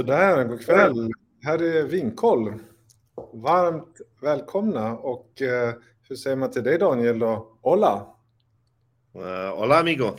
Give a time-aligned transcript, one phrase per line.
[0.00, 1.10] Sådär, god kväll.
[1.42, 2.54] Här är Vinkoll.
[3.32, 5.74] Varmt välkomna och eh,
[6.08, 7.58] hur säger man till dig Daniel då?
[7.62, 8.06] Hola!
[9.16, 10.10] Uh, hola amigo!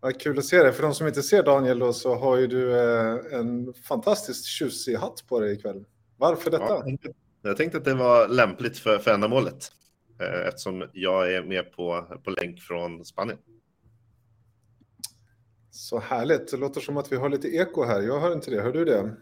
[0.00, 0.72] Vad kul att se dig.
[0.72, 4.94] För de som inte ser Daniel då så har ju du eh, en fantastiskt tjusig
[4.94, 5.84] hatt på dig ikväll.
[6.16, 6.64] Varför detta?
[6.64, 7.08] Ja, jag, tänkte,
[7.42, 9.72] jag tänkte att det var lämpligt för, för ändamålet
[10.20, 13.38] eh, eftersom jag är med på, på länk från Spanien.
[15.74, 16.50] Så härligt.
[16.50, 18.02] Det låter som att vi har lite eko här.
[18.02, 18.62] Jag hör inte det.
[18.62, 19.02] Hör du det?
[19.02, 19.12] Nej,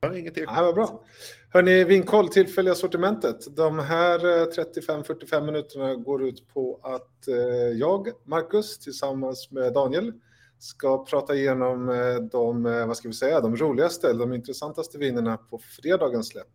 [0.00, 0.52] jag har inget eko.
[0.52, 1.04] Nej, vad bra.
[1.48, 3.56] Hörni, vinkoll, tillfälliga sortimentet.
[3.56, 7.34] De här 35-45 eh, minuterna går ut på att eh,
[7.78, 10.12] jag, Marcus, tillsammans med Daniel
[10.58, 15.58] ska prata igenom eh, de, vad ska vi säga, de roligaste, de intressantaste vinerna på
[15.58, 16.46] fredagens släpp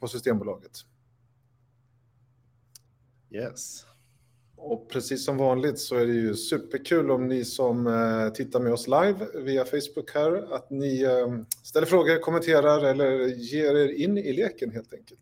[0.00, 0.72] på Systembolaget.
[3.30, 3.86] Yes.
[4.66, 8.72] Och precis som vanligt så är det ju superkul om ni som eh, tittar med
[8.72, 11.28] oss live via Facebook här, att ni eh,
[11.62, 15.20] ställer frågor, kommenterar eller ger er in i leken helt enkelt.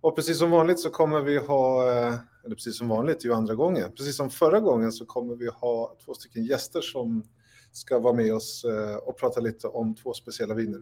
[0.00, 2.14] Och precis som vanligt så kommer vi ha, eh,
[2.44, 5.34] eller precis som vanligt, det är ju andra gången, precis som förra gången så kommer
[5.34, 7.24] vi ha två stycken gäster som
[7.72, 8.64] ska vara med oss
[9.02, 10.80] och prata lite om två speciella viner.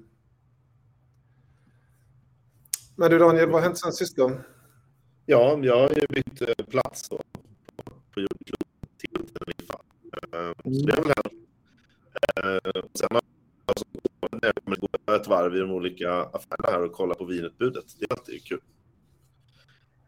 [2.96, 4.40] Men du Daniel, vad har hänt sen sist då?
[5.26, 7.20] Ja, jag har ju bytt plats då
[8.14, 9.80] på jordklotet till Teneriffa.
[10.32, 10.54] Mm.
[10.80, 11.42] Så det är väl hänt.
[12.36, 13.08] Eh, sen
[14.30, 17.84] när jag kommer gå ett varv i de olika affärerna här och kolla på vinutbudet.
[17.98, 18.60] Det är alltid kul.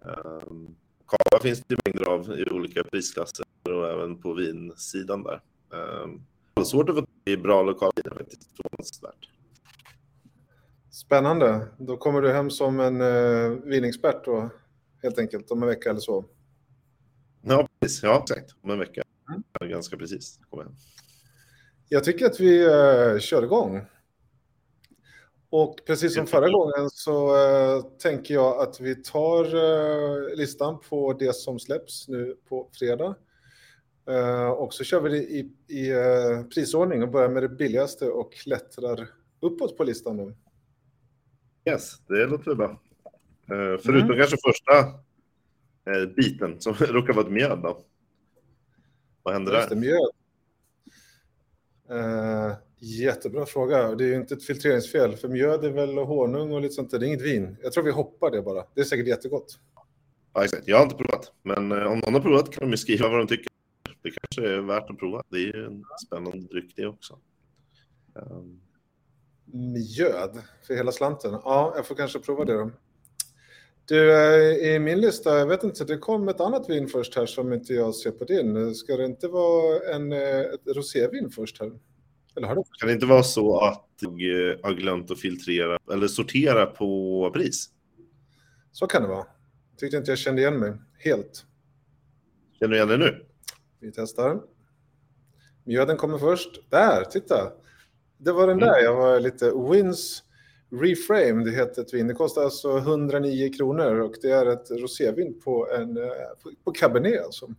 [0.00, 5.40] Um, Kava finns det mängder av i olika prisklasser och även på vinsidan där.
[5.70, 6.22] Um,
[6.54, 9.28] det är svårt att få till bra lokalviner faktiskt, förvånansvärt.
[10.90, 11.68] Spännande.
[11.78, 14.50] Då kommer du hem som en uh, vinexpert då,
[15.02, 16.24] helt enkelt, om en vecka eller så.
[17.46, 18.02] Ja, precis.
[18.02, 18.54] Ja, exakt.
[18.62, 19.02] Om en vecka.
[19.28, 19.70] Mm.
[19.70, 20.40] Ganska precis.
[20.50, 20.66] Kommer
[21.88, 23.80] jag tycker att vi uh, kör igång.
[25.50, 31.12] Och precis som förra gången så uh, tänker jag att vi tar uh, listan på
[31.12, 33.14] det som släpps nu på fredag.
[34.10, 35.38] Uh, och så kör vi det i,
[35.80, 35.92] i
[36.54, 39.08] prisordning och börjar med det billigaste och klättrar
[39.40, 40.34] uppåt på listan nu.
[41.70, 42.80] Yes, det låter bra.
[43.82, 44.18] förutom mm.
[44.18, 44.72] kanske första
[45.86, 47.78] eh, biten som råkar vara ett mjöd då?
[49.22, 49.76] Vad händer där?
[49.76, 50.10] mjöd.
[51.90, 53.94] Uh, jättebra fråga.
[53.94, 56.98] Det är ju inte ett filtreringsfel, för mjöd är väl honung och lite sånt där.
[56.98, 57.56] Det är inget vin.
[57.62, 58.64] Jag tror vi hoppar det bara.
[58.74, 59.58] Det är säkert jättegott.
[60.34, 60.68] Ja, exakt.
[60.68, 63.26] Jag har inte provat, men eh, om någon har provat kan de skriva vad de
[63.26, 63.46] tycker.
[64.02, 65.22] Det kanske är värt att prova.
[65.28, 67.18] Det är ju en spännande dryck det också.
[68.14, 68.60] Um...
[69.44, 71.32] Mjöd för hela slanten?
[71.32, 72.70] Ja, jag får kanske prova det då.
[73.86, 77.26] Du, eh, i min lista, jag vet inte, det kom ett annat vin först här
[77.26, 78.74] som inte jag ser på din.
[78.74, 81.72] Ska det inte vara en, eh, ett rosévin först här?
[82.36, 82.62] Eller har det?
[82.78, 87.30] Kan det inte vara så att jag eh, har glömt att filtrera eller sortera på
[87.34, 87.70] pris?
[88.72, 89.26] Så kan det vara.
[89.76, 91.46] Tyckte inte jag kände igen mig helt.
[92.58, 93.26] Känner du igen dig nu?
[93.80, 94.40] Vi testar.
[95.64, 96.70] Mjöden kommer först.
[96.70, 97.52] Där, titta.
[98.18, 98.68] Det var den mm.
[98.68, 100.23] där jag var lite wins
[100.80, 102.06] Reframe, det heter ett vin.
[102.06, 106.10] Det kostar alltså 109 kronor och det är ett rosévin på, en, eh,
[106.64, 107.24] på Cabernet.
[107.24, 107.54] Alltså.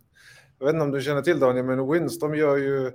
[0.58, 2.92] Jag vet inte om du känner till Daniel, men Wins de gör ju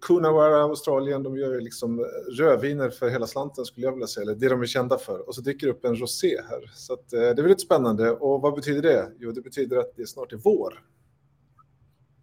[0.00, 2.06] Coonawarra, Australien, de gör ju liksom
[2.38, 5.28] rödviner för hela slanten skulle jag vilja säga, eller det de är kända för.
[5.28, 6.70] Och så dyker det upp en rosé här.
[6.74, 8.10] Så att, eh, det är väldigt spännande.
[8.10, 9.12] Och vad betyder det?
[9.18, 10.84] Jo, det betyder att det snart är vår.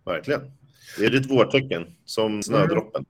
[0.06, 0.52] Verkligen.
[0.98, 3.06] Det är ditt vårtecken, som snödroppen.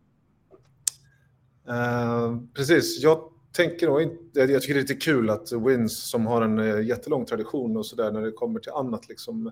[1.67, 1.77] Mm.
[1.77, 3.03] Uh, precis.
[3.03, 6.59] Jag tänker nog inte, jag tycker det är lite kul att Wins som har en
[6.59, 9.47] eh, jättelång tradition och sådär när det kommer till annat liksom.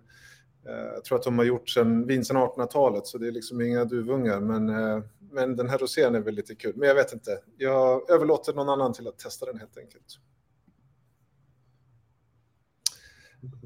[0.65, 3.61] Eh, jag tror att de har gjort sen vin sedan 1800-talet så det är liksom
[3.61, 6.73] inga duvungar men, eh, men den här rosén är väl lite kul.
[6.75, 10.19] Men jag vet inte, jag överlåter någon annan till att testa den helt enkelt.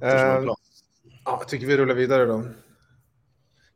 [0.01, 0.55] ja,
[1.25, 2.43] jag tycker vi rullar vidare då.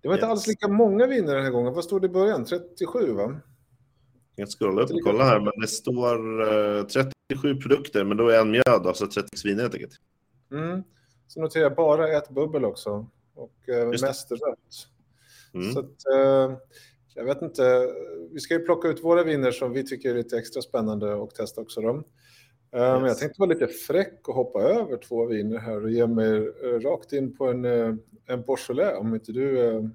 [0.02, 0.24] Det var yes.
[0.24, 1.74] inte alls lika många viner den här gången.
[1.74, 2.46] Vad stod det i början?
[2.46, 3.36] 37 va?
[4.40, 8.18] Jag ska scrolla upp och kolla här, men det står uh, eh, 37 produkter, men
[8.18, 9.94] då är en mjöd, alltså 36 viner helt enkelt.
[10.52, 10.84] Mm.
[11.28, 14.88] Så noterar jag bara ett bubbel också och uh, mest rött.
[15.54, 15.74] Mm.
[15.74, 16.58] Så att, uh,
[17.16, 17.88] jag vet inte,
[18.32, 21.36] vi ska ju plocka ut våra viner som vi tycker är lite extra spännande och
[21.36, 22.04] testa också dem.
[22.72, 23.08] Men yes.
[23.08, 26.40] jag tänkte vara lite fräck och hoppa över två viner här och ge mig
[26.84, 29.90] rakt in på en, en Beaujolais om inte du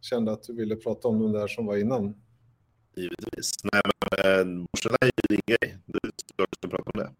[0.00, 2.14] kände att du ville prata om den där som var innan.
[3.00, 3.52] Givetvis.
[3.72, 5.76] Nej, men eh, Borsen är ju din grej.
[5.86, 7.10] Du ska prata om det.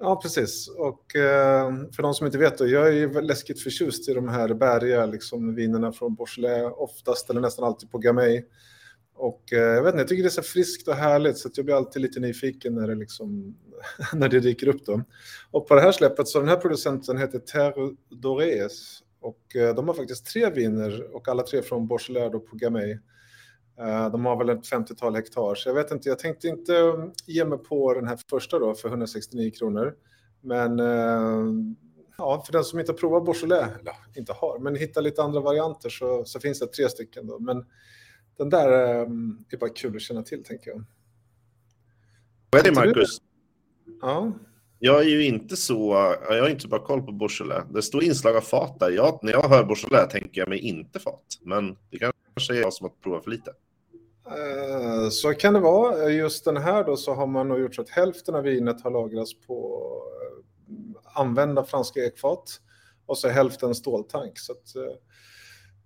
[0.00, 0.68] Ja, precis.
[0.68, 4.28] Och eh, för de som inte vet, då, jag är ju läskigt förtjust i de
[4.28, 8.42] här bäriga liksom, vinerna från Beaujolais, oftast eller nästan alltid på Gamay.
[9.14, 11.64] Och eh, jag vet inte, jag tycker det är så friskt och härligt så jag
[11.64, 13.56] blir alltid lite nyfiken när det, liksom,
[14.14, 14.86] när det dyker upp.
[14.86, 15.02] Då.
[15.50, 19.88] Och på det här släppet så den här producenten heter Terre Dorés och eh, de
[19.88, 22.98] har faktiskt tre viner och alla tre från Beaujolais på Gamay.
[23.80, 26.72] Eh, de har väl ett 50-tal hektar, så jag vet inte, jag tänkte inte
[27.26, 29.94] ge mig på den här första då för 169 kronor.
[30.40, 30.78] Men
[32.18, 35.40] ja, för den som inte har provat Beaujolais, eller inte har, men hittar lite andra
[35.40, 37.26] varianter så, så finns det tre stycken.
[37.26, 37.38] Då.
[37.38, 37.64] Men
[38.36, 40.84] den där ehm, är bara kul att känna till, tänker jag.
[42.50, 43.18] Vad är det, Marcus?
[44.00, 44.32] Ja.
[44.78, 45.92] Jag är ju inte så,
[46.28, 47.64] jag har inte bara koll på Beaujolais.
[47.74, 48.90] Det står inslag av fat där.
[48.90, 51.24] Jag, när jag hör Beaujolais tänker jag mig inte fat.
[51.42, 53.52] Men det kanske är jag som har provat för lite.
[54.26, 56.10] Eh, så kan det vara.
[56.10, 58.90] Just den här då så har man nog gjort så att hälften av vinet har
[58.90, 59.86] lagrats på
[60.22, 62.60] eh, använda franska ekfat
[63.06, 64.38] och så hälften ståltank.
[64.38, 64.96] Så att, eh,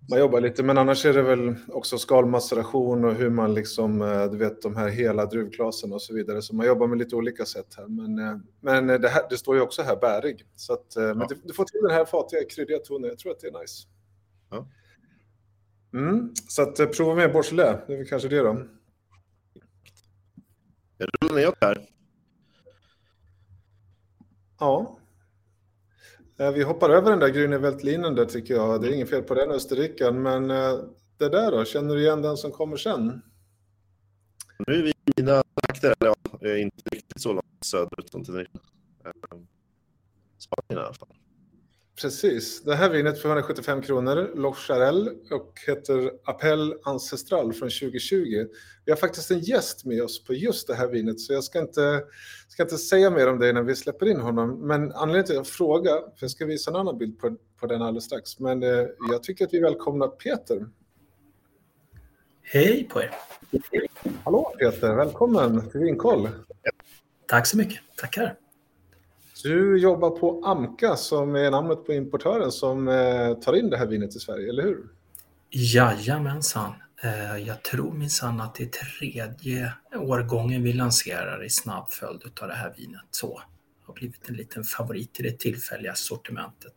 [0.09, 4.25] man jobbar lite, men annars är det väl också skalmaceration och hur man liksom, eh,
[4.25, 6.41] du vet de här hela druvklasen och så vidare.
[6.41, 7.87] Så man jobbar med lite olika sätt här.
[7.87, 10.45] Men, eh, men det, här, det står ju också här bärig.
[10.55, 11.13] Så att, eh, ja.
[11.13, 13.09] men du, du, får till den här fatiga kryddiga tonen.
[13.09, 13.87] Jag tror att det är nice.
[14.51, 14.67] Ja.
[15.95, 18.65] Mm, så att prova med Beaujolais, det är väl kanske det då.
[20.97, 21.89] Jag rullar ner här.
[24.59, 24.99] Ja.
[26.39, 28.81] Eh, vi hoppar över den där Grüne Veltlinen där tycker jag.
[28.81, 30.79] Det är inget fel på den österrikaren, men eh,
[31.17, 31.65] det där då?
[31.65, 33.21] Känner du igen den som kommer sen?
[34.67, 38.39] Nu är vi i mina trakter, eller ja, inte riktigt så långt söderut som.
[38.39, 38.45] Eh,
[40.37, 41.24] Spanien i alla fall.
[42.01, 42.63] Precis.
[42.63, 48.45] Det här vinet för 175 kronor, Loch Charel och heter Appel Ancestral från 2020.
[48.85, 51.59] Vi har faktiskt en gäst med oss på just det här vinet så jag ska
[51.59, 52.03] inte,
[52.47, 54.67] ska inte säga mer om det innan vi släpper in honom.
[54.67, 57.67] Men anledningen till att jag frågar, för jag ska visa en annan bild på, på
[57.67, 60.67] den alldeles strax, men eh, jag tycker att vi välkomnar Peter.
[62.41, 63.11] Hej på er!
[64.23, 66.29] Hallå Peter, välkommen till Vinkoll.
[67.27, 68.44] Tack så mycket, tackar.
[69.45, 73.87] Du jobbar på Amka som är namnet på importören som eh, tar in det här
[73.87, 74.83] vinet till Sverige, eller hur?
[75.49, 76.73] Jajamensan.
[77.03, 78.67] Eh, jag tror minsann att det är
[78.99, 83.01] tredje årgången vi lanserar i snabb följd av det här vinet.
[83.11, 83.41] Så
[83.83, 86.73] har blivit en liten favorit i det tillfälliga sortimentet.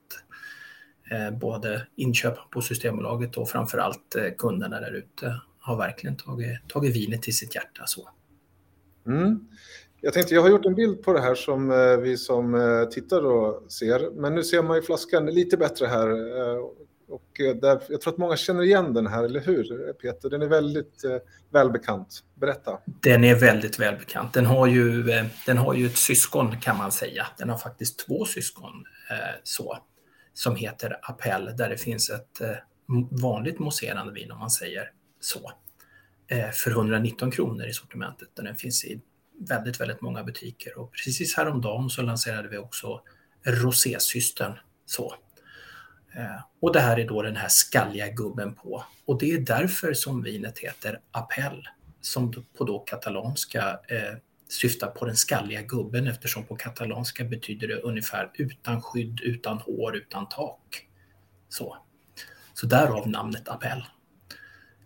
[1.11, 7.23] Eh, både inköp på Systembolaget och framförallt kunderna där ute har verkligen tagit, tagit vinet
[7.23, 7.87] till sitt hjärta.
[7.87, 8.09] Så.
[9.07, 9.49] Mm.
[10.01, 12.85] Jag tänkte, jag har gjort en bild på det här som eh, vi som eh,
[12.85, 16.09] tittar då ser, men nu ser man ju flaskan lite bättre här.
[16.09, 16.59] Eh,
[17.09, 20.31] och där, jag tror att många känner igen den här, eller hur Peter?
[20.31, 21.05] Den är väldigt
[21.51, 22.23] välbekant.
[22.35, 22.79] Berätta.
[22.85, 24.33] Den är väldigt välbekant.
[24.33, 25.03] Den har, ju,
[25.47, 27.27] den har ju ett syskon kan man säga.
[27.39, 28.85] Den har faktiskt två syskon
[29.43, 29.79] så,
[30.35, 32.41] som heter Appell, där det finns ett
[33.23, 34.91] vanligt mousserande vin om man säger
[35.21, 35.53] så.
[36.53, 38.29] För 119 kronor i sortimentet.
[38.35, 39.01] Den finns i
[39.39, 43.01] väldigt, väldigt många butiker och precis häromdagen så lanserade vi också
[43.45, 44.59] Rosésystern.
[44.87, 45.15] Så.
[46.15, 48.85] Eh, och det här är då den här skalliga gubben på.
[49.05, 51.69] Och det är därför som vinet heter Appel,
[52.01, 54.17] som på då katalanska eh,
[54.49, 59.97] syftar på den skalliga gubben eftersom på katalanska betyder det ungefär utan skydd, utan hår,
[59.97, 60.87] utan tak.
[61.49, 61.77] Så,
[62.55, 63.85] så därav namnet Appel.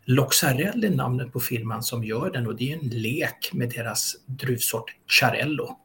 [0.05, 4.17] Loxarell är namnet på firman som gör den och det är en lek med deras
[4.27, 5.79] druvsort Charello.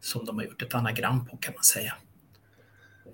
[0.00, 1.94] Som de har gjort ett anagram på kan man säga.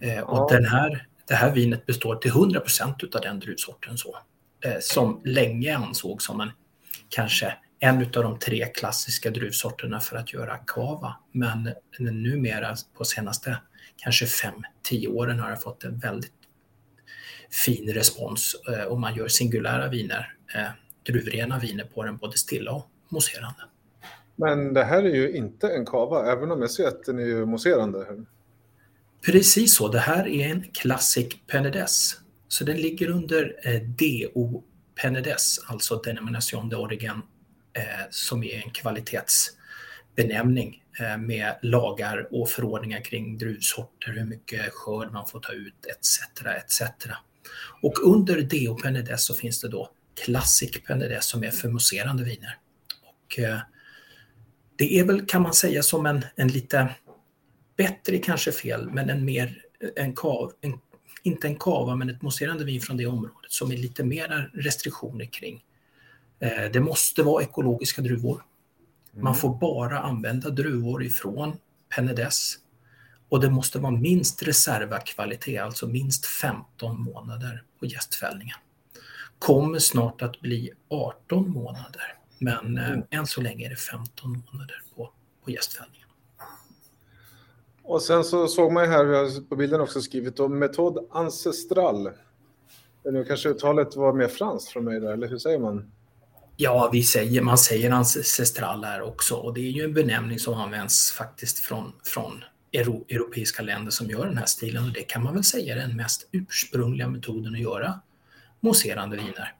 [0.00, 4.18] Eh, och den här, det här vinet består till 100 procent av den druvsorten så.
[4.64, 6.50] Eh, som länge ansågs som en,
[7.08, 11.16] kanske en av de tre klassiska druvsorterna för att göra kava.
[11.32, 13.58] Men numera på senaste
[13.96, 16.37] kanske 5-10 åren har det fått en väldigt
[17.50, 20.68] fin respons eh, och man gör singulära viner, eh,
[21.06, 23.60] druvrena viner på den, både stilla och mousserande.
[24.36, 27.24] Men det här är ju inte en kava, även om jag ser att den är
[27.24, 28.06] ju mousserande.
[29.26, 32.14] Precis så, det här är en Classic Penedès.
[32.48, 34.64] Så den ligger under eh, DO
[35.02, 37.20] Penedès, alltså Denomination d'Origin,
[38.10, 40.82] som är en kvalitetsbenämning
[41.18, 46.20] med lagar och förordningar kring druvsorter, hur mycket skörd man får ta ut etc.
[46.46, 46.82] etc.
[47.82, 49.90] Och under Deo Penedès så finns det då
[50.24, 52.58] Classic Penedès som är för mousserande viner.
[53.04, 53.58] Och, eh,
[54.76, 56.94] det är väl kan man säga som en, en lite
[57.76, 59.62] bättre kanske fel, men en mer
[59.96, 60.78] en kav, en,
[61.22, 65.24] inte en kava men ett mousserande vin från det området som är lite mer restriktioner
[65.24, 65.64] kring.
[66.40, 68.42] Eh, det måste vara ekologiska druvor.
[69.12, 69.34] Man mm.
[69.34, 71.56] får bara använda druvor ifrån
[71.96, 72.56] Penedès
[73.28, 78.56] och det måste vara minst reservakvalitet, alltså minst 15 månader på gästfällningen.
[79.38, 82.18] kommer snart att bli 18 månader.
[82.38, 83.02] Men mm.
[83.10, 85.12] än så länge är det 15 månader på,
[85.44, 86.08] på gästfällningen.
[87.82, 91.08] Och sen så såg man ju här, vi har på bilden också skrivit om metod
[91.10, 92.10] ancestral.
[93.04, 95.92] Nu kanske uttalet var mer franskt från mig där, eller hur säger man?
[96.56, 100.54] Ja, vi säger, man säger ancestral här också och det är ju en benämning som
[100.54, 105.22] används faktiskt från, från euro, europeiska länder som gör den här stilen och det kan
[105.22, 108.00] man väl säga är den mest ursprungliga metoden att göra
[108.60, 109.54] mousserande viner.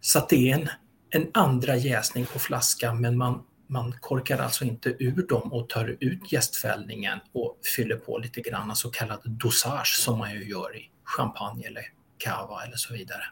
[0.00, 0.68] Så att det är en,
[1.10, 5.96] en andra jäsning på flaskan men man, man korkar alltså inte ur dem och tar
[6.00, 10.90] ut gästfällningen och fyller på lite grann så kallad dosage som man ju gör i
[11.04, 11.82] champagne eller
[12.18, 13.22] cava eller så vidare.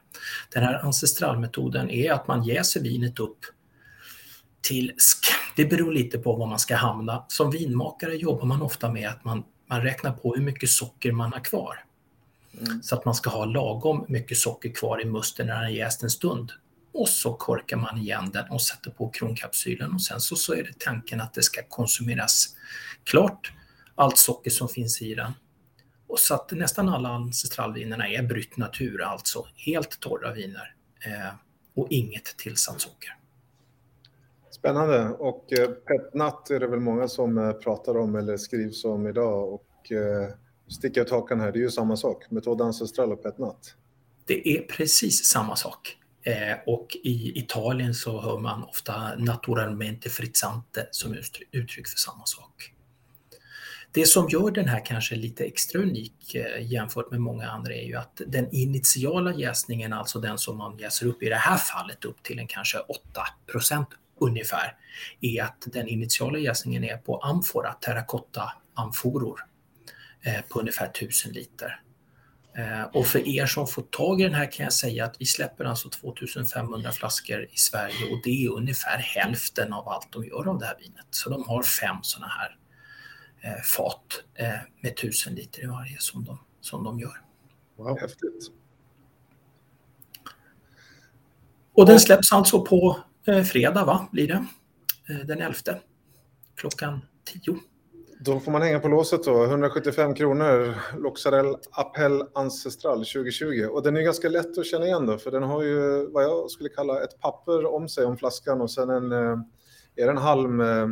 [0.52, 3.38] Den här ancestralmetoden är att man jäser vinet upp
[4.60, 5.26] till sk.
[5.56, 7.24] Det beror lite på var man ska hamna.
[7.28, 11.32] Som vinmakare jobbar man ofta med att man, man räknar på hur mycket socker man
[11.32, 11.84] har kvar.
[12.60, 12.82] Mm.
[12.82, 16.10] Så att man ska ha lagom mycket socker kvar i musten när den jäst en
[16.10, 16.52] stund.
[16.92, 20.62] Och så korkar man igen den och sätter på kronkapsylen och sen så, så är
[20.62, 22.56] det tanken att det ska konsumeras
[23.04, 23.52] klart,
[23.94, 25.32] allt socker som finns i den.
[26.06, 30.74] Och så att nästan alla ancestralvinerna är brytt natur, alltså helt torra viner
[31.06, 31.34] eh,
[31.74, 33.17] och inget tillsatt socker.
[34.68, 35.08] Spännande.
[35.08, 39.52] Och eh, petnat är det väl många som eh, pratar om eller skrivs om idag.
[39.52, 40.28] Och eh,
[40.68, 42.30] sticka ut hakan här, det är ju samma sak.
[42.30, 43.75] Metod ancestral och petnat.
[44.26, 45.96] Det är precis samma sak.
[46.22, 51.14] Eh, och i Italien så hör man ofta naturalmente frizzante som
[51.52, 52.72] uttryck för samma sak.
[53.92, 57.94] Det som gör den här kanske lite extra unik jämfört med många andra är ju
[57.94, 62.22] att den initiala jäsningen, alltså den som man jäser upp i det här fallet upp
[62.22, 63.22] till en kanske 8
[64.20, 64.76] ungefär,
[65.20, 69.40] är att den initiala jäsningen är på amfora, terrakotta amforor
[70.22, 71.80] eh, på ungefär 1000 liter.
[72.56, 75.26] Eh, och för er som får tag i den här kan jag säga att vi
[75.26, 80.48] släpper alltså 2500 flaskor i Sverige och det är ungefär hälften av allt de gör
[80.48, 81.06] av det här vinet.
[81.10, 82.56] Så de har fem sådana här
[83.40, 84.22] eh, fat
[84.80, 87.22] med 1000 liter i varje som de, som de gör.
[87.76, 88.50] Wow, häftigt.
[91.72, 92.98] Och den släpps alltså på
[93.52, 94.46] fredag, va, blir det?
[95.25, 95.54] Den 11
[96.56, 97.58] klockan 10.
[98.20, 99.44] Då får man hänga på låset då.
[99.44, 103.66] 175 kronor, Loxarell Appel Ancestral 2020.
[103.70, 106.50] Och den är ganska lätt att känna igen då, för den har ju vad jag
[106.50, 109.38] skulle kalla ett papper om sig om flaskan och sen en, eh,
[109.96, 110.88] är det en halm, eh,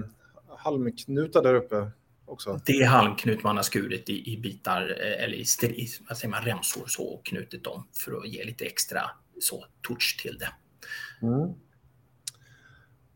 [0.57, 1.91] halmknuta där uppe
[2.27, 2.61] också?
[2.67, 6.31] Det är halmknut man har skurit i, i bitar, eh, eller i, i vad säger
[6.31, 9.01] man, remsor så och knutit dem för att ge lite extra
[9.41, 10.53] så touch till det.
[11.27, 11.55] Mm.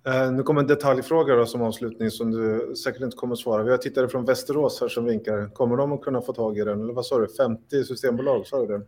[0.07, 3.63] Eh, nu kommer en detaljfråga då, som avslutning som du säkert inte kommer att svara.
[3.63, 5.55] Vi har tittare från Västerås här som vinkar.
[5.55, 6.81] Kommer de att kunna få tag i den?
[6.81, 7.29] Eller vad sa du?
[7.37, 8.47] 50 systembolag?
[8.47, 8.85] Sa du det?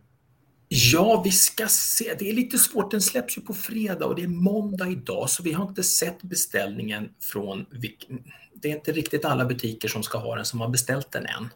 [0.67, 2.15] Ja, vi ska se.
[2.19, 2.91] Det är lite svårt.
[2.91, 6.21] Den släpps ju på fredag och det är måndag idag, så vi har inte sett
[6.21, 7.65] beställningen från...
[8.53, 11.49] Det är inte riktigt alla butiker som ska ha den som har beställt den än.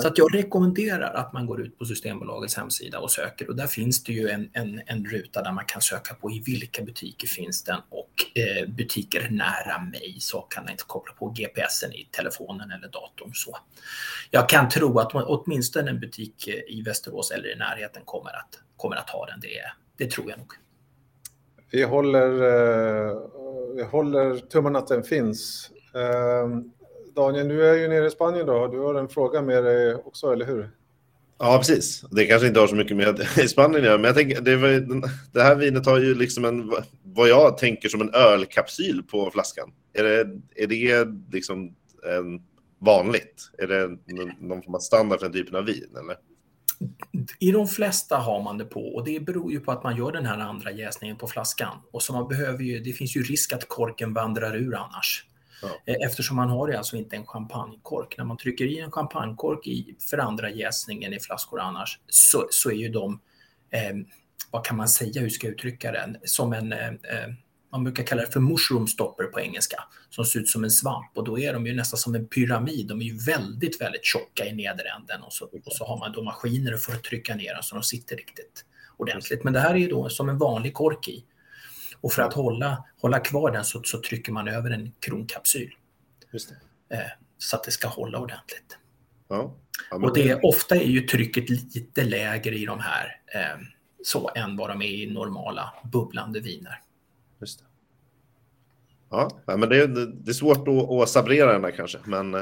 [0.00, 3.66] Så att jag rekommenderar att man går ut på Systembolagets hemsida och söker och där
[3.66, 7.26] finns det ju en, en, en ruta där man kan söka på i vilka butiker
[7.26, 12.08] finns den och eh, butiker nära mig så kan man inte koppla på GPSen i
[12.10, 13.30] telefonen eller datorn.
[13.34, 13.58] Så
[14.30, 18.96] jag kan tro att åtminstone en butik i Västerås eller i närheten kommer att, kommer
[18.96, 19.40] att ha den.
[19.40, 19.48] Det,
[19.96, 20.52] det tror jag nog.
[21.70, 23.16] Vi håller, eh,
[23.76, 25.70] vi håller tummarna att den finns.
[25.94, 26.48] Eh,
[27.18, 28.66] Daniel, du är ju nere i Spanien då.
[28.66, 30.70] Du har en fråga med dig också, eller hur?
[31.38, 32.04] Ja, precis.
[32.10, 33.92] Det kanske inte har så mycket med i Spanien ja.
[33.92, 36.72] men jag tänker, det, var, det här vinet har ju liksom en,
[37.02, 39.72] vad jag tänker som en ölkapsyl på flaskan.
[39.92, 41.74] Är det, är det liksom
[42.18, 42.42] en
[42.78, 43.50] vanligt?
[43.58, 43.88] Är det
[44.40, 45.96] någon form av standard för den typen av vin?
[46.00, 46.16] Eller?
[47.38, 50.12] I de flesta har man det på och det beror ju på att man gör
[50.12, 51.76] den här andra jäsningen på flaskan.
[51.90, 55.27] Och så man behöver ju, det finns ju risk att korken vandrar ur annars.
[55.62, 55.68] Ja.
[55.86, 58.18] Eh, eftersom man har alltså inte en champagnekork.
[58.18, 62.70] När man trycker i en champagnekork i, för andra jäsningen i flaskor annars så, så
[62.70, 63.20] är ju de,
[63.70, 63.96] eh,
[64.50, 67.34] vad kan man säga, hur ska jag uttrycka det, som en, eh, eh,
[67.72, 71.10] man brukar kalla det för mushroom stopper på engelska, som ser ut som en svamp
[71.14, 72.86] och då är de ju nästan som en pyramid.
[72.86, 76.22] De är ju väldigt, väldigt tjocka i nederänden och så, och så har man då
[76.22, 78.64] maskiner för att trycka ner dem så de sitter riktigt
[78.96, 79.44] ordentligt.
[79.44, 81.24] Men det här är ju då som en vanlig kork i.
[82.00, 85.74] Och för att hålla, hålla kvar den så, så trycker man över en kronkapsyl.
[86.32, 86.48] Just
[86.88, 86.96] det.
[86.96, 88.78] Eh, så att det ska hålla ordentligt.
[89.28, 89.54] Ja.
[89.90, 93.60] Ja, och det, ofta är ju trycket lite lägre i de här eh,
[94.02, 96.82] så än vad de är i normala bubblande viner.
[97.40, 97.64] Just det.
[99.10, 99.88] Ja, men det är,
[100.24, 102.34] det är svårt att, att sabrera den där kanske, men...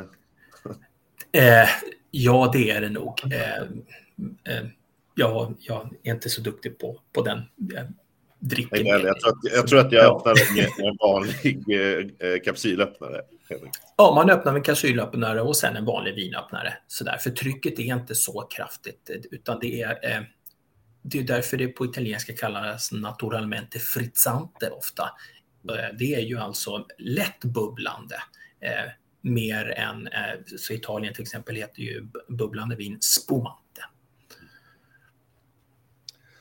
[1.32, 1.68] Eh,
[2.10, 3.32] ja, det är det nog.
[3.32, 3.62] Eh,
[4.54, 4.66] eh
[5.14, 7.42] jag, jag är inte så duktig på, på den
[8.42, 8.86] eh, dricken.
[8.86, 11.64] Jag, tror att, jag tror att jag öppnar med en vanlig
[12.18, 13.20] eh, kapsylöppnare.
[13.96, 16.74] Ja, man öppnar med en kapsylöppnare och sen en vanlig vinöppnare.
[16.86, 17.16] Sådär.
[17.16, 20.22] För trycket är inte så kraftigt, utan det är, eh,
[21.02, 25.02] det är därför det på italienska kallas naturalmente frizzante ofta.
[25.70, 28.16] Eh, det är ju alltså lätt bubblande.
[28.60, 28.90] Eh,
[29.20, 33.62] mer än, eh, så Italien till exempel heter ju bubblande vin spumante.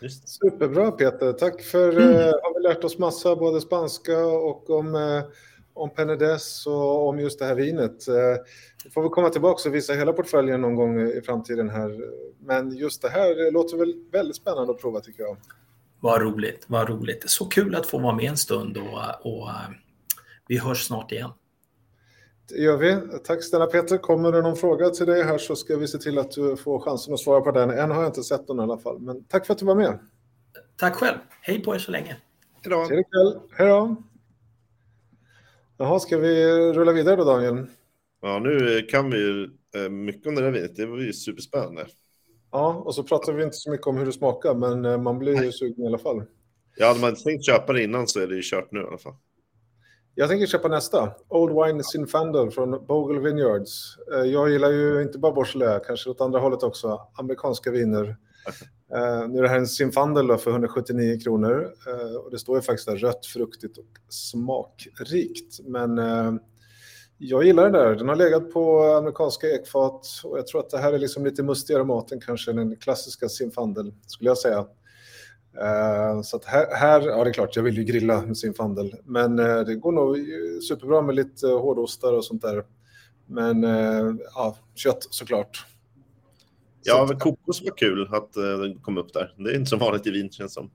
[0.10, 2.16] Superbra Peter, tack för mm.
[2.16, 5.24] eh, har vi lärt oss massa både spanska och om, eh,
[5.74, 8.08] om Penedès och om just det här vinet.
[8.08, 8.16] Eh,
[8.84, 12.02] vi får väl komma tillbaka och visa hela portföljen någon gång i framtiden här.
[12.40, 15.38] Men just det här låter väl väldigt spännande att prova tycker jag.
[16.00, 17.30] Vad roligt, vad roligt.
[17.30, 19.70] Så kul att få vara med en stund och, och eh,
[20.48, 21.30] vi hörs snart igen.
[22.50, 23.20] Det gör vi.
[23.24, 23.98] Tack snälla Peter.
[23.98, 26.80] Kommer det någon fråga till dig här så ska vi se till att du får
[26.80, 27.70] chansen att svara på den.
[27.70, 29.00] Än har jag inte sett den i alla fall.
[29.00, 30.00] Men tack för att du var med.
[30.78, 31.18] Tack själv.
[31.42, 32.18] Hej på er så länge.
[32.62, 32.86] Hej då.
[32.86, 33.40] Trevlig kväll.
[33.52, 33.96] Hej då.
[35.78, 37.66] Jaha, ska vi rulla vidare då Daniel?
[38.22, 39.44] Ja, nu kan vi ju
[39.76, 40.76] eh, mycket om det där vinet.
[40.76, 41.88] Det var ju superspännande.
[42.52, 45.20] Ja, och så pratar vi inte så mycket om hur det smakar, men eh, man
[45.20, 46.24] blir ju sugen i alla fall.
[46.76, 48.98] Ja, hade man tänkt köpa det innan så är det ju kört nu i alla
[48.98, 49.14] fall.
[50.18, 51.12] Jag tänker köpa nästa.
[51.28, 53.98] Old Wine Zinfandel från Bogle Vineyards.
[54.14, 57.02] Eh, jag gillar ju inte bara Beaujolais, kanske åt andra hållet också.
[57.16, 58.06] Amerikanska viner.
[58.96, 61.74] Uh, nu är det här en Zinfandel för 179 kronor.
[61.88, 65.60] Uh, och det står ju faktiskt där rött, fruktigt och smakrikt.
[65.64, 66.34] Men uh,
[67.18, 67.96] jag gillar den där.
[67.96, 71.44] Den har legat på amerikanska ekfat och jag tror att det här är liksom lite
[71.44, 74.66] mustigare maten kanske än den klassiska Zinfandel, skulle jag säga.
[75.62, 78.96] Uh, så att här, här, ja det är klart, jag vill ju grilla med Zinfandel,
[79.04, 80.18] men uh, det går nog
[80.70, 82.64] superbra med lite hårdostar och sånt där.
[83.28, 83.64] Men
[84.36, 85.66] ja, kött såklart.
[86.84, 89.34] Ja, men kokos var kul att den kom upp där.
[89.38, 90.72] Det är inte så vanligt i vin känns som.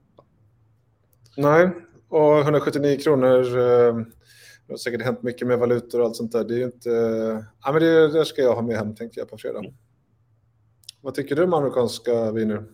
[1.36, 1.70] Nej,
[2.08, 3.42] och 179 kronor.
[4.70, 6.44] Det har säkert hänt mycket med valutor och allt sånt där.
[6.44, 6.90] Det är inte...
[7.64, 9.58] Ja, men det, det ska jag ha med hem tänkte jag på fredag.
[9.58, 9.72] Mm.
[11.00, 12.64] Vad tycker du om amerikanska viner?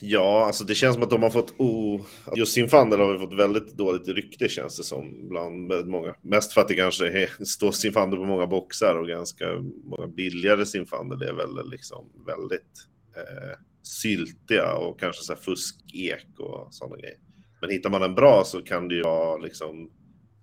[0.00, 1.54] Ja, alltså det känns som att de har fått...
[1.58, 2.00] Oh,
[2.36, 6.14] just sin Fandel har vi fått väldigt dåligt rykte känns det som bland många.
[6.22, 9.44] Mest för att det kanske är, står Sinfandel på många boxar och ganska
[9.84, 16.74] många billigare Sinfandel är väl liksom väldigt eh, syltiga och kanske så här fuskek och
[16.74, 17.18] sådana grejer.
[17.60, 19.90] Men hittar man en bra så kan det ju vara liksom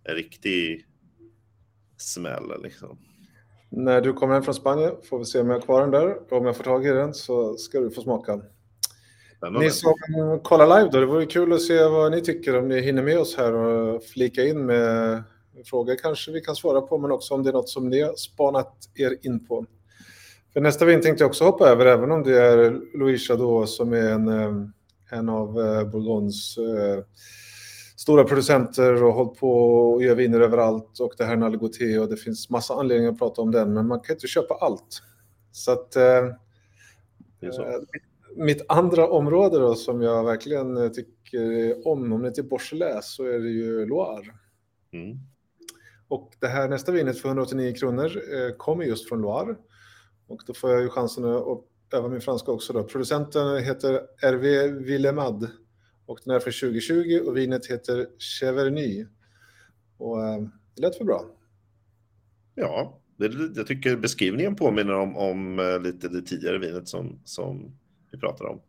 [0.04, 0.86] en riktig
[1.98, 2.98] smäll liksom.
[3.70, 6.34] När du kommer hem från Spanien får vi se om jag har kvar den där.
[6.34, 8.42] Om jag får tag i den så ska du få smaka.
[9.52, 9.94] Ni som
[10.44, 13.20] kollar live då, det vore kul att se vad ni tycker om ni hinner med
[13.20, 15.24] oss här och flika in med
[15.66, 18.14] frågor kanske vi kan svara på, men också om det är något som ni har
[18.16, 19.66] spanat er in på.
[20.54, 23.94] För nästa vin tänkte jag också hoppa över, även om det är Louis Jadot som
[23.94, 24.70] är en, eh,
[25.12, 27.04] en av eh, Bourgognes eh,
[27.98, 29.52] stora producenter och hållit på
[29.92, 33.12] och gör viner överallt och det här är en Aligoté och det finns massa anledningar
[33.12, 35.02] att prata om den, men man kan inte köpa allt.
[35.52, 35.98] Så att
[38.36, 43.16] mitt andra område då, som jag verkligen eh, tycker om, om det inte är Beaujolais,
[43.16, 44.34] så är det ju Loire.
[44.92, 45.18] Mm.
[46.08, 49.56] Och det här nästa vinet för 189 kronor eh, kommer just från Loire.
[50.28, 52.74] Och då får jag ju chansen att öva min franska också.
[52.74, 52.84] Då.
[52.84, 55.50] Producenten heter Hervé Villemad
[56.06, 59.06] och den är för 2020 och vinet heter Cheverny.
[59.98, 60.42] Och eh,
[60.76, 61.26] det lät för bra.
[62.56, 67.78] Ja, det, jag tycker beskrivningen påminner om, om eh, lite det tidigare vinet som, som
[68.14, 68.62] vi pratar om.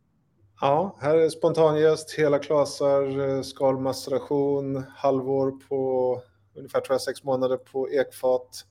[0.61, 6.23] Ja, här är spontangäst, hela klasar, eh, skalmaceration, halvår på
[6.55, 8.65] ungefär tror jag, sex månader på ekfat.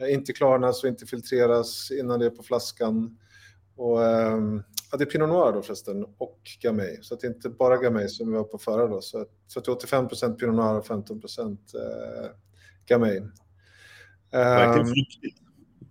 [0.00, 3.18] Eh, inte klarnas och inte filtreras innan det är på flaskan.
[3.76, 6.98] Och, ehm, ja, det är Pinot Noir då förresten och Gamay.
[7.02, 9.00] Så att det är inte bara Gamay som vi var på förra då.
[9.00, 12.30] Så, att, så att 85 procent Pinot Noir och 15 procent eh,
[12.86, 13.20] Gamay.
[14.32, 15.38] Verkligen um, flyktigt,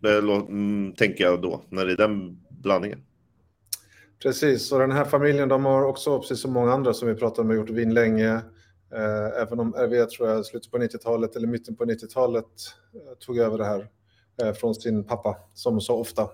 [0.03, 3.03] mm, tänker jag då, när det är den blandningen.
[4.23, 7.43] Precis, och den här familjen de har också, precis som många andra som vi pratar
[7.43, 8.41] om, gjort vin länge.
[8.93, 12.45] Eh, även om RV tror jag slutet på 90-talet eller mitten på 90-talet
[12.93, 13.88] eh, tog över det här
[14.41, 16.29] eh, från sin pappa, som så ofta.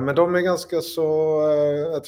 [0.00, 1.02] Men de är ganska så,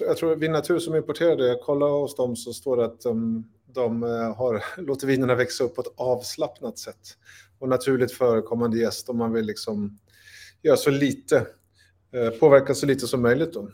[0.01, 4.03] jag tror, Vinnatur som importerade, kolla hos dem så står det att de, de
[4.37, 7.17] har, låter vinerna växa upp på ett avslappnat sätt
[7.59, 9.99] och naturligt förekommande gäst om man vill liksom
[10.63, 11.47] göra så lite,
[12.41, 13.53] påverka så lite som möjligt.
[13.53, 13.69] Då.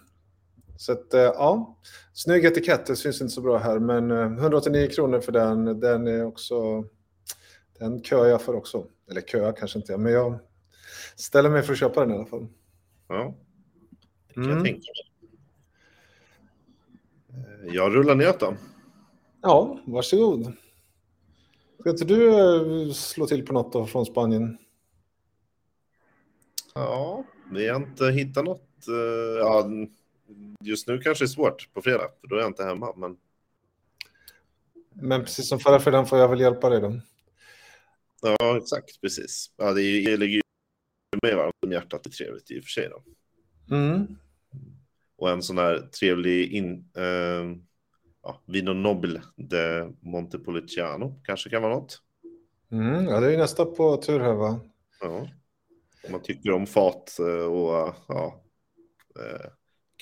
[0.80, 1.78] Så att, eh, ja,
[2.12, 6.06] snygg etikett, det syns inte så bra här, men 189 eh, kronor för den, den
[6.06, 6.84] är också,
[7.78, 8.86] den köar jag för också.
[9.10, 10.38] Eller köar kanske inte, men jag
[11.16, 12.46] ställer mig för att köpa den i alla fall.
[13.08, 13.34] Ja,
[14.28, 14.56] det kan mm.
[14.56, 14.80] jag tänka
[17.60, 17.74] mig.
[17.74, 18.56] Jag rullar ner då.
[19.42, 20.52] Ja, varsågod.
[21.80, 24.58] Ska inte du eh, slå till på något då från Spanien?
[26.74, 28.88] Ja, vi har inte hittat något.
[28.88, 29.68] eh, Ja,
[30.60, 32.94] just nu kanske det är svårt på fredag, för då är jag inte hemma.
[32.96, 33.16] Men
[34.94, 37.00] Men precis som förra fredagen får jag väl hjälpa dig då.
[38.22, 39.50] ja, exakt, precis.
[39.56, 40.42] Ja, det, är- det ligger ju
[41.22, 42.02] mig varmt om hjärtat.
[42.04, 42.88] Det är trevligt i och för sig.
[42.90, 43.02] Då.
[43.76, 44.06] Mm.
[45.16, 47.56] Och en sån här trevlig in, eh,
[48.22, 52.02] ja, Vino Nobile de Montepulciano kanske kan vara något.
[52.70, 53.04] Mm.
[53.04, 54.60] Ja, det är ju nästa på tur här va?
[55.00, 55.28] Ja.
[56.04, 58.42] Om man tycker om fat eh, och ja,
[59.20, 59.50] eh,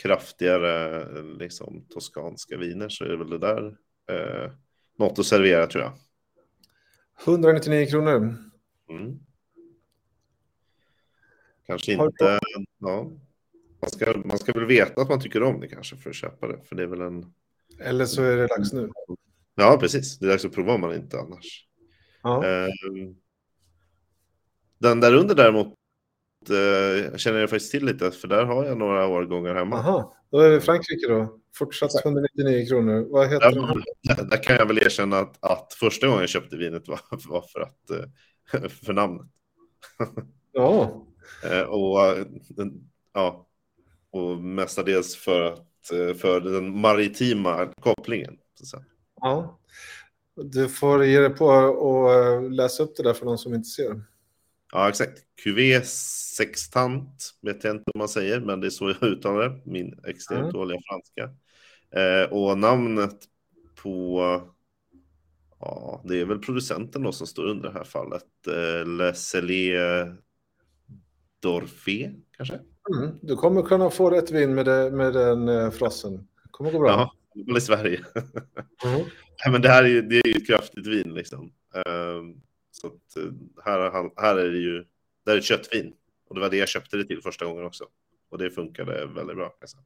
[0.03, 3.77] kraftigare eh, liksom, toskanska viner så är det väl det där
[4.11, 4.53] eh,
[4.99, 5.93] något att servera tror jag.
[7.27, 8.37] 199 kronor.
[8.91, 9.19] Mm.
[11.67, 12.39] Kanske inte,
[12.79, 13.11] ja.
[13.81, 16.47] Man ska, man ska väl veta att man tycker om det kanske för att köpa
[16.47, 17.35] det, för det är väl en...
[17.81, 18.91] Eller så är det dags nu.
[19.55, 20.19] Ja, precis.
[20.19, 21.67] Det är dags att prova om man inte annars.
[22.23, 22.45] Ja.
[22.45, 23.17] Ehm,
[24.79, 25.78] Den där under däremot
[26.51, 29.77] eh, känner jag faktiskt till lite, för där har jag några årgångar hemma.
[29.77, 31.39] Aha, då är det Frankrike då.
[31.55, 33.07] Fortsatt 199 kronor.
[33.11, 34.29] Vad heter den?
[34.29, 37.61] Där, kan jag väl erkänna att, att första gången jag köpte vinet var, var för,
[37.61, 39.27] att, eh, för namnet.
[40.53, 41.05] Ja,
[41.45, 42.27] Eh, Och,
[43.15, 43.47] ja,
[44.11, 45.67] och mestadels för, att,
[46.21, 48.39] för den maritima kopplingen.
[48.75, 48.85] Att
[49.21, 49.59] ja.
[50.35, 53.69] Du får ge dig på och eh, läsa upp det där för någon som inte
[53.69, 54.03] ser.
[54.73, 55.19] Ja, exakt.
[55.45, 55.81] QV
[56.37, 59.61] sextant vet jag inte om man säger, men det är så jag uttalar det.
[59.65, 60.53] Min extremt Mm.
[60.53, 61.31] dåliga franska.
[61.91, 63.17] Eh, och namnet
[63.83, 64.21] på,
[65.61, 68.25] ja, det är väl producenten då som står under det här fallet.
[68.47, 70.17] Eh, Le Cellier
[71.41, 72.59] Dorfé, kanske?
[72.97, 73.19] Mm.
[73.23, 76.17] Du kommer kunna få rätt vin med, det, med den eh, frasen.
[76.17, 76.89] Det kommer gå bra.
[77.35, 78.05] Ja, i Sverige.
[78.85, 79.01] Mm.
[79.45, 81.53] Nej, men det här är ju, det är ju ett kraftigt vin liksom.
[81.75, 82.35] Ehm,
[82.71, 83.33] så att, eh,
[83.65, 84.85] här, här är det ju,
[85.27, 85.95] där är köttvin.
[86.29, 87.85] Och det var det jag köpte det till första gången också.
[88.31, 89.57] Och det funkade väldigt bra.
[89.61, 89.77] Alltså.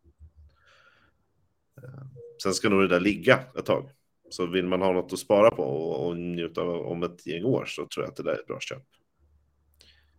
[2.43, 3.91] Sen ska nog det där ligga ett tag.
[4.31, 7.45] Så vill man ha något att spara på och, och njuta av om ett gäng
[7.45, 8.83] år så tror jag att det där är ett bra köp.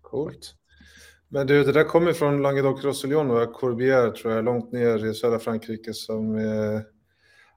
[0.02, 0.56] Coolt.
[1.30, 5.40] Men du, det där kommer från Languedoc-Roussillon och Corbière tror jag, långt ner i södra
[5.40, 6.86] Frankrike som är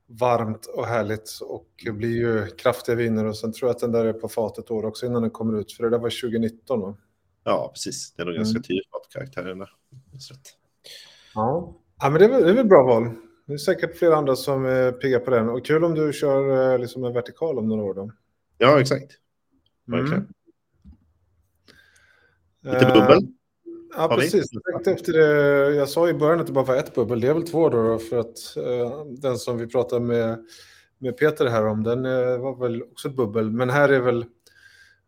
[0.07, 4.05] varmt och härligt och blir ju kraftiga viner och sen tror jag att den där
[4.05, 6.81] är på fat ett år också innan den kommer ut för det där var 2019
[6.81, 6.97] va?
[7.45, 8.13] Ja, precis.
[8.13, 8.43] Det är nog Mm.
[8.45, 8.87] ganska tydligt.
[10.13, 10.39] Just rätt.
[11.35, 11.77] Ja.
[12.01, 13.11] ja, men det är, väl, det är väl bra val.
[13.47, 16.73] Det är säkert flera andra som är pigga på den och kul om du kör
[16.73, 18.11] eh, liksom en vertikal om några år då.
[18.59, 19.13] Ja, exakt.
[19.85, 20.13] Verkligen.
[20.23, 20.33] Mm.
[22.61, 23.27] Lite Eh, bubbel.
[23.95, 24.23] Ja, Har vi?
[24.23, 24.49] precis.
[24.53, 25.75] Jag tänkte efter det.
[25.75, 27.21] Jag sa i början att det bara var ett bubbel.
[27.21, 30.45] Det är väl två då, då för att eh, den som vi pratade med,
[30.99, 33.51] med Peter här om, den eh, var väl också ett bubbel.
[33.51, 34.25] Men här är väl,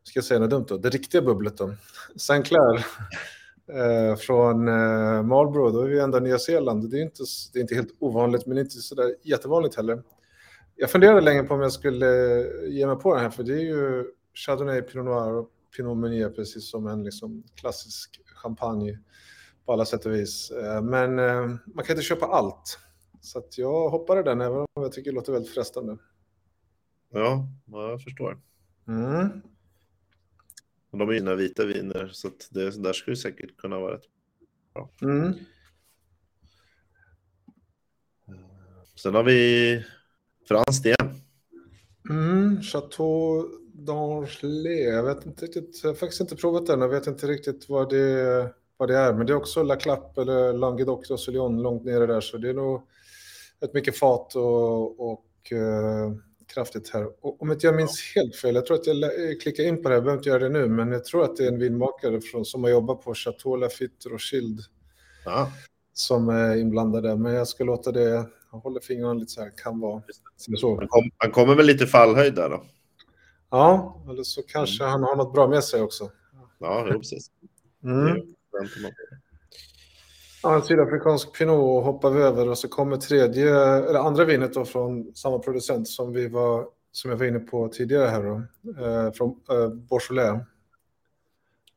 [0.02, 1.74] ska jag säga något dumt då, det riktiga bubblet då.
[2.16, 2.76] Sinclair
[3.72, 6.90] eh, från eh, Marlborough, då är vi ända Nya Zeeland.
[6.90, 10.02] Det är inte, det är inte helt ovanligt, men inte så där jättevanligt heller.
[10.76, 12.06] Jag funderade länge på om jag skulle
[12.68, 16.30] ge mig på den här, för det är ju Chardonnay, Pinot Noir och Pinot Meunier,
[16.30, 18.98] precis som en liksom klassisk champagne
[19.66, 20.50] på alla sätt och vis.
[20.50, 22.78] Eh, Men eh, man kan inte köpa allt.
[23.20, 25.98] Så jag hoppade den, även om jag tycker det låter väldigt frestande.
[27.10, 28.40] Ja, ja, jag förstår.
[28.88, 29.42] Mm.
[30.90, 34.04] De är ju vita viner, så det där skulle säkert kunna vara rätt.
[35.02, 35.34] Mm.
[38.96, 39.84] Sen har vi
[40.48, 41.20] franskt igen.
[42.10, 42.62] Mm.
[42.62, 43.44] Chateau
[43.78, 44.84] d'Angely.
[44.84, 46.80] Jag vet inte riktigt, jag har faktiskt inte provat den.
[46.80, 49.12] Jag vet inte riktigt vad det, vad det är.
[49.12, 52.20] Men det är också La Clappe eller Languedoc Roussillon långt nere där.
[52.20, 52.82] Så det är nog
[53.60, 56.12] rätt mycket fat och, och eh,
[56.54, 57.06] kraftigt här.
[57.20, 59.88] Och, om inte jag minns helt fel, jag tror att jag klickar in på det
[59.88, 62.20] här, jag behöver inte göra det nu, men jag tror att det är en vinmakare
[62.20, 64.60] från, som har jobbat på Chateau Lafite Rothschild
[65.24, 65.52] Ja,
[65.92, 67.16] som är inblandade.
[67.16, 70.02] Men jag ska låta det, jag håller fingrarna lite så här, kan vara.
[70.36, 70.76] Så.
[70.76, 72.64] han, kom, han kommer väl lite fallhöjd där då.
[73.50, 76.10] Ja, eller så kanske han har något bra med sig också.
[76.58, 77.30] Ja, precis.
[77.84, 78.22] Mm.
[80.42, 84.64] Ja, en sydafrikansk pinot hoppar vi över och så kommer tredje, eller andra vinet då
[84.64, 88.36] från samma producent som vi var, som jag var inne på tidigare här då,
[88.84, 90.42] eh, från eh, Beaujolais.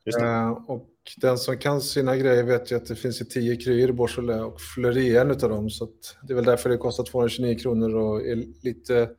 [0.06, 0.26] Just det.
[0.26, 3.90] Eh, och den som kan sina grejer vet ju att det finns i tio kryer
[3.90, 5.70] i Beaujolais och Fleury är en av dem.
[5.70, 9.10] Så att det är väl därför det kostar 229 kronor och är lite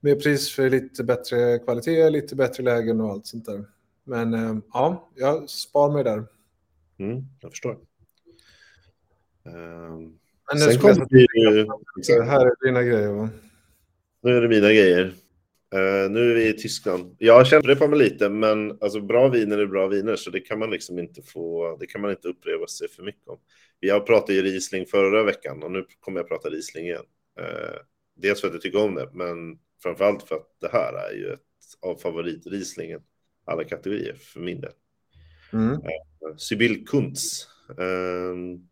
[0.00, 3.64] mer pris för lite bättre kvalitet, lite bättre lägen och allt sånt där.
[4.04, 6.24] Men eh, ja, jag spar mig där.
[6.98, 7.78] Mm, jag förstår.
[9.46, 10.18] Ehm,
[10.52, 12.22] Men nu Sen kommer det ju...
[12.22, 13.12] här är dina grejer.
[13.12, 13.28] Va?
[14.22, 15.14] Nu är det mina grejer.
[15.74, 17.16] Eh, nu är vi i Tyskland.
[17.18, 20.40] Jag kände det på mig lite, men alltså, bra viner är bra viner, så det
[20.40, 21.76] kan man liksom inte få.
[21.80, 23.38] Det kan man inte uppleva sig för mycket om.
[23.80, 27.04] Jag pratade ju Riesling förra veckan och nu kommer jag prata Riesling igen.
[27.40, 27.80] Eh,
[28.16, 31.32] dels för att jag tycker om det, men framförallt för att det här är ju
[31.32, 31.40] ett
[31.80, 33.00] av favoritrislingen
[33.44, 34.72] alla kategorier för min del.
[35.52, 35.80] Mm.
[36.36, 37.48] Sibyl Kuntz.
[37.76, 38.68] Um,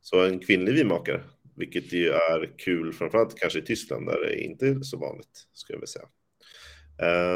[0.00, 1.22] så en kvinnlig vinmakare,
[1.56, 5.76] vilket ju är kul, framförallt kanske i Tyskland där det inte är så vanligt, skulle
[5.76, 6.08] jag vilja säga.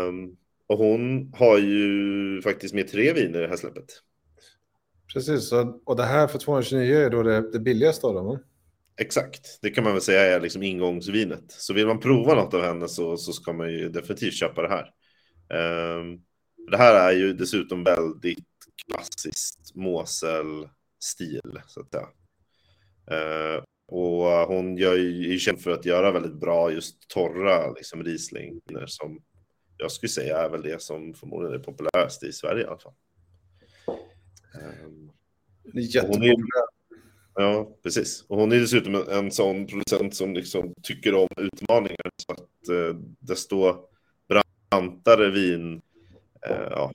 [0.06, 4.02] Um, och hon har ju faktiskt med tre viner i det här släppet.
[5.12, 8.38] Precis, och, och det här för 229 är då det, det billigaste av dem.
[9.00, 11.44] Exakt, det kan man väl säga är liksom ingångsvinet.
[11.52, 14.68] Så vill man prova något av henne så, så ska man ju definitivt köpa det
[14.68, 14.84] här.
[15.98, 16.22] Um,
[16.70, 18.38] det här är ju dessutom väldigt
[18.86, 22.08] klassiskt Mosel-stil, så att säga.
[23.10, 27.72] Uh, och hon gör ju, är ju känd för att göra väldigt bra just torra
[27.72, 29.22] liksom, Riesling som
[29.76, 32.94] jag skulle säga är väl det som förmodligen är populärast i Sverige i alla fall.
[34.84, 35.12] Um,
[35.62, 36.77] Det är jättepopulärt.
[37.40, 38.24] Ja, precis.
[38.28, 42.10] Och hon är dessutom en, en sån producent som liksom tycker om utmaningar.
[42.16, 43.76] Så att eh, desto
[44.28, 45.82] brantare vin,
[46.48, 46.92] eh, ja,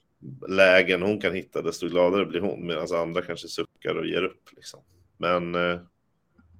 [0.48, 2.66] lägen hon kan hitta, desto gladare blir hon.
[2.66, 4.48] Medan andra kanske suckar och ger upp.
[4.56, 4.80] Liksom.
[5.16, 5.80] Men, eh,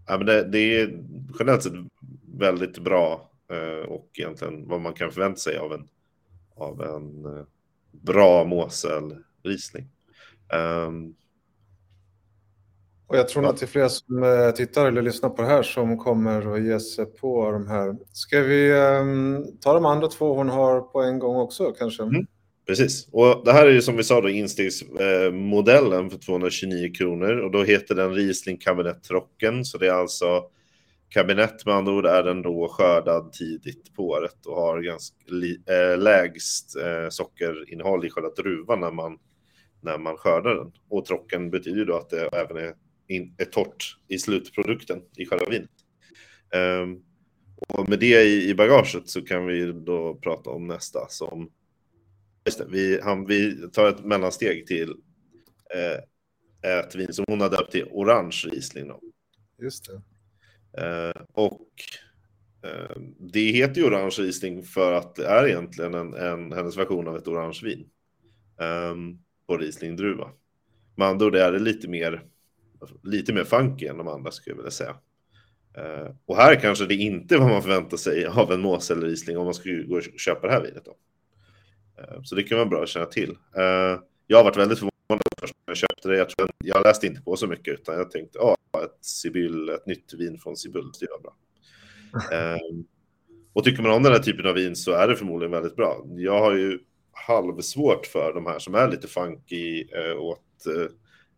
[0.06, 1.04] ja, men det, det är
[1.38, 1.72] generellt sett
[2.38, 5.88] väldigt bra eh, och egentligen vad man kan förvänta sig av en,
[6.54, 7.44] av en eh,
[7.92, 9.88] bra Mosel Riesling.
[10.52, 11.14] Um, ehm,
[13.14, 15.62] och jag tror att det är fler som eh, tittar eller lyssnar på det här
[15.62, 17.96] som kommer att ge sig på de här.
[18.12, 22.02] Ska vi um, ta de andra två hon har på en gång också kanske?
[22.02, 22.26] Mm.
[22.66, 27.36] Precis, och det här är ju som vi sa då instegsmodellen eh, för 229 kronor
[27.36, 30.42] och då heter den Riesling Kabinett Trocken så det är alltså
[31.08, 35.16] kabinett med andra ord är den då skördad tidigt på året och har ganska
[35.68, 39.18] äh, lägst äh, sockerinnehåll i själva druvan när man,
[39.80, 40.72] när man skördar den.
[40.88, 42.74] Och trocken betyder då att det även är,
[43.08, 45.70] in, är torrt i slutprodukten i själva vinet.
[46.54, 47.02] Ehm,
[47.68, 51.50] och med det i, i bagaget så kan vi då prata om nästa som
[52.44, 54.90] Just det, vi, han, vi tar ett mellansteg till
[55.74, 58.88] eh, ett vin som hon har döpt till Orange Riesling.
[58.88, 59.00] Då.
[59.62, 60.02] Just det.
[60.82, 61.68] Eh, och
[62.62, 67.08] eh, det heter ju Orange Riesling för att det är egentligen en, en, hennes version
[67.08, 67.88] av ett orange vin
[68.60, 68.94] eh,
[69.46, 70.30] på Riesling-druva.
[70.96, 72.22] Med andra ord är det lite mer,
[72.92, 74.96] Alltså, lite mer funky än de andra skulle jag vilja säga.
[75.78, 79.06] Uh, och här kanske det inte är vad man förväntar sig av en mås eller
[79.06, 80.84] Riesling om man skulle gå och köpa det här vinet.
[80.84, 80.96] Då.
[82.02, 83.30] Uh, Så det kan vara bra att känna till.
[83.30, 86.16] Uh, Jag har varit väldigt förvånad först när jag köpte det.
[86.16, 89.86] Jag, tror, jag läste inte på så mycket utan jag tänkte ja, ett Sibyl, ett
[89.86, 91.36] nytt vin från Sibyl, det var bra.
[93.52, 96.04] Och tycker man om den här typen av vin så är det förmodligen väldigt bra.
[96.16, 96.78] Jag har ju
[97.12, 99.86] halvsvårt för de här som är lite funky
[100.18, 100.64] åt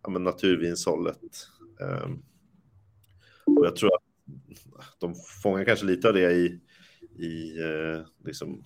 [0.07, 1.21] ja, men naturvinshållet.
[1.81, 2.09] Eh,
[3.59, 4.03] Och jag tror att
[4.99, 6.61] de fångar kanske lite av det i,
[7.19, 8.65] i eh, liksom,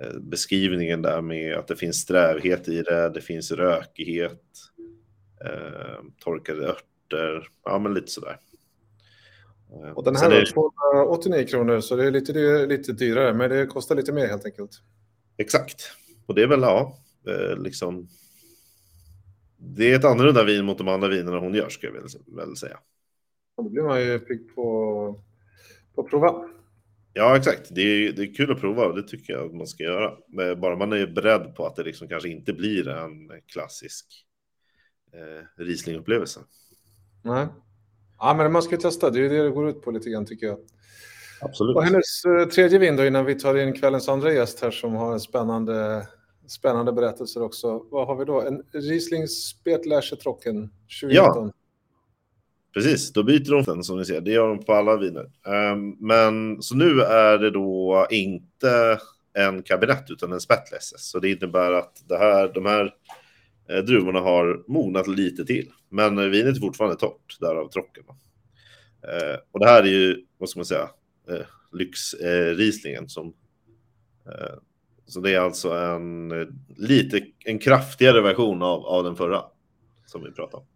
[0.00, 4.42] eh, beskrivningen där med att det finns strävhet i det, det finns rökighet,
[5.44, 8.40] eh, torkade örter, ja men lite sådär.
[9.72, 12.92] Eh, Och den här är är det- 289 kronor så det är lite, det lite
[12.92, 14.70] dyrare men det kostar lite mer helt enkelt.
[15.36, 15.82] Exakt,
[16.26, 16.98] och det är väl ja,
[17.28, 18.08] eh, liksom.
[19.64, 21.94] Det är ett annorlunda vin mot de andra vinerna hon gör ska jag
[22.36, 22.78] väl, säga.
[23.56, 25.24] Då blir man ju pigg på,
[25.94, 26.48] på att prova.
[27.12, 27.74] Ja, exakt.
[27.74, 30.12] Det är, det är kul att prova och det tycker jag att man ska göra.
[30.28, 34.06] Men bara man är beredd på att det liksom kanske inte blir en klassisk
[35.12, 36.40] eh, Riesling-upplevelse.
[37.22, 37.46] Nej.
[38.18, 39.10] Ja, men man ska testa.
[39.10, 40.58] Det är det det går ut på lite grann tycker jag.
[41.40, 41.76] Absolut.
[41.76, 44.94] Och hennes eh, tredje vin då innan vi tar in kvällens andra gäst här som
[44.94, 46.06] har en spännande,
[46.48, 47.86] spännande berättelser också.
[47.90, 48.40] Vad har vi då?
[48.40, 51.52] En Riesling Spätläsche Trocken 2019.
[52.74, 54.20] Precis, då byter de den som ni ser.
[54.20, 55.30] Det gör de på alla viner.
[55.72, 58.98] Um, men så nu är det då inte
[59.32, 61.10] en kabinett utan en spätlesses.
[61.10, 62.94] Så det innebär att det här, de här
[63.68, 65.72] eh, druvorna har mognat lite till.
[65.88, 68.04] Men eh, vinet är fortfarande torrt, därav trocken.
[69.02, 70.88] Eh, och det här är ju, vad ska man säga,
[71.28, 73.34] eh, lyxrislingen eh, som...
[74.26, 74.54] Eh,
[75.12, 76.46] så det är alltså en eh,
[76.76, 79.44] lite, en kraftigare version av, av den förra
[80.06, 80.66] som vi pratade om.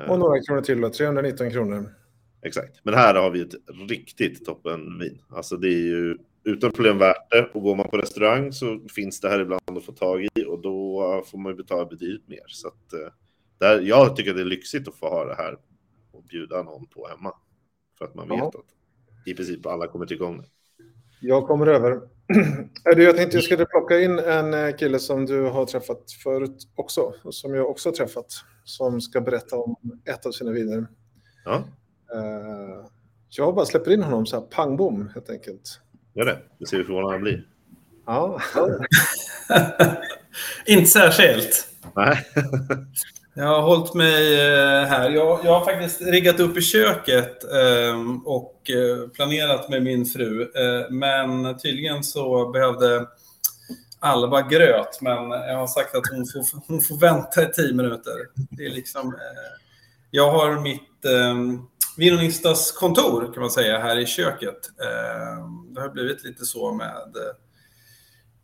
[0.00, 1.94] Eh, Och några kronor till då, 319 kronor.
[2.42, 3.54] Exakt, men här har vi ett
[3.88, 5.22] riktigt toppenvin.
[5.28, 7.50] Alltså det är ju utan problem värt det.
[7.54, 10.62] Och går man på restaurang så finns det här ibland att få tag i och
[10.62, 12.44] då får man ju betala betydligt mer.
[12.46, 13.12] Så att, eh,
[13.58, 15.56] där, jag tycker det är lyxigt att få ha det här
[16.12, 17.34] och bjuda någon på hemma.
[17.98, 18.48] För att man vet Ja.
[18.48, 18.74] att
[19.28, 20.44] i princip alla kommer tycka om det.
[21.20, 21.90] Jag kommer över.
[22.84, 26.12] Är det, jag tänkte jag skulle plocka in en eh, kille som du har träffat
[26.22, 28.26] förut också, och som jag också har träffat,
[28.64, 30.86] som ska berätta om ett av sina viner.
[31.44, 31.64] Ja,
[32.14, 32.86] Eh,
[33.28, 35.80] Jag bara släpper in honom så här pang bom helt enkelt.
[36.14, 36.38] gör det.
[36.58, 37.46] Vi ser hur förvånad han blir.
[38.06, 38.40] Ja,
[40.66, 41.66] Inte särskilt.
[41.96, 42.18] Nej.
[43.34, 45.10] Jag har hållit mig eh, här.
[45.10, 48.70] Jag, jag har faktiskt riggat upp i köket ehm, eh, och
[49.14, 50.42] planerat med min fru.
[50.42, 53.06] Eh, men tydligen så behövde
[54.00, 58.14] Alba gröt, men jag har sagt att hon får, hon får vänta i tio minuter.
[58.50, 59.60] Det är liksom, eh,
[60.10, 61.62] jag har mitt eh,
[61.96, 64.70] Vinonistas kontor kan man säga här i köket.
[64.80, 67.34] Eh, det har blivit lite så med eh,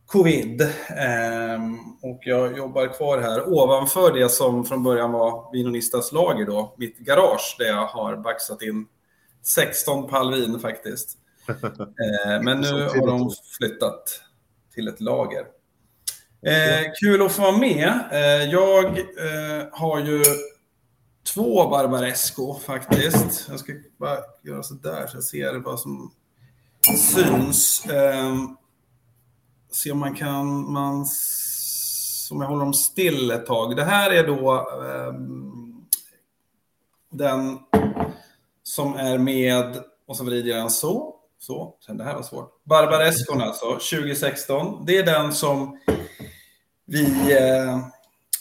[0.07, 0.63] covid.
[0.89, 6.75] Ehm, och jag jobbar kvar här ovanför det som från början var Vinonistas lager då,
[6.77, 8.87] mitt garage där jag har baxat in
[9.43, 11.19] 16 pall vin faktiskt.
[12.27, 14.21] Ehm, men nu har de flyttat
[14.75, 15.45] till ett lager.
[16.47, 18.01] Ehm, kul att få vara med.
[18.51, 20.23] Jag eh, har ju
[21.35, 23.49] två Barbaresco faktiskt.
[23.49, 26.13] Jag ska bara göra så där så jag ser vad som
[27.15, 27.87] syns.
[29.77, 33.77] Se om man kan, man, som om jag håller dem still ett tag.
[33.77, 35.87] Det här är då ehm,
[37.11, 37.59] den
[38.63, 42.65] som är med, och så vrider jag den så, så, sen det här var svårt.
[42.65, 44.85] Barbareskon, alltså, 2016.
[44.87, 45.79] Det är den som
[46.87, 47.05] vi
[47.37, 47.87] eh,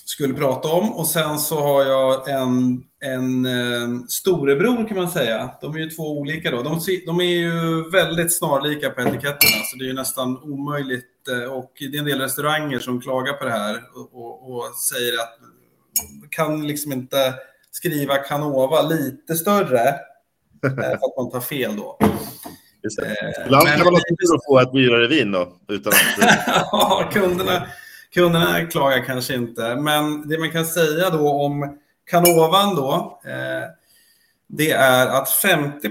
[0.06, 0.94] skulle prata om.
[0.94, 5.50] Och sen så har jag en, en eh, storebror kan man säga.
[5.62, 6.64] De är ju två olika då.
[6.64, 11.28] De, de är ju väldigt snarlika på etiketterna, så det är ju nästan omöjligt.
[11.32, 14.76] eh, Och det är en del restauranger som klagar på det här och, och, och
[14.76, 15.38] säger att
[16.30, 17.34] kan liksom inte
[17.72, 21.98] skriva Canova lite större eh, för att man tar fel då.
[22.02, 25.58] Eh, Ibland kan man ha tur att få ett dyrare vin då.
[25.68, 26.38] Utan att,
[26.72, 27.68] Ja, kunderna,
[28.16, 29.76] kunderna klagar kanske inte.
[29.76, 33.70] Men det man kan säga då om Canovan då, eh,
[34.48, 35.90] det är att 50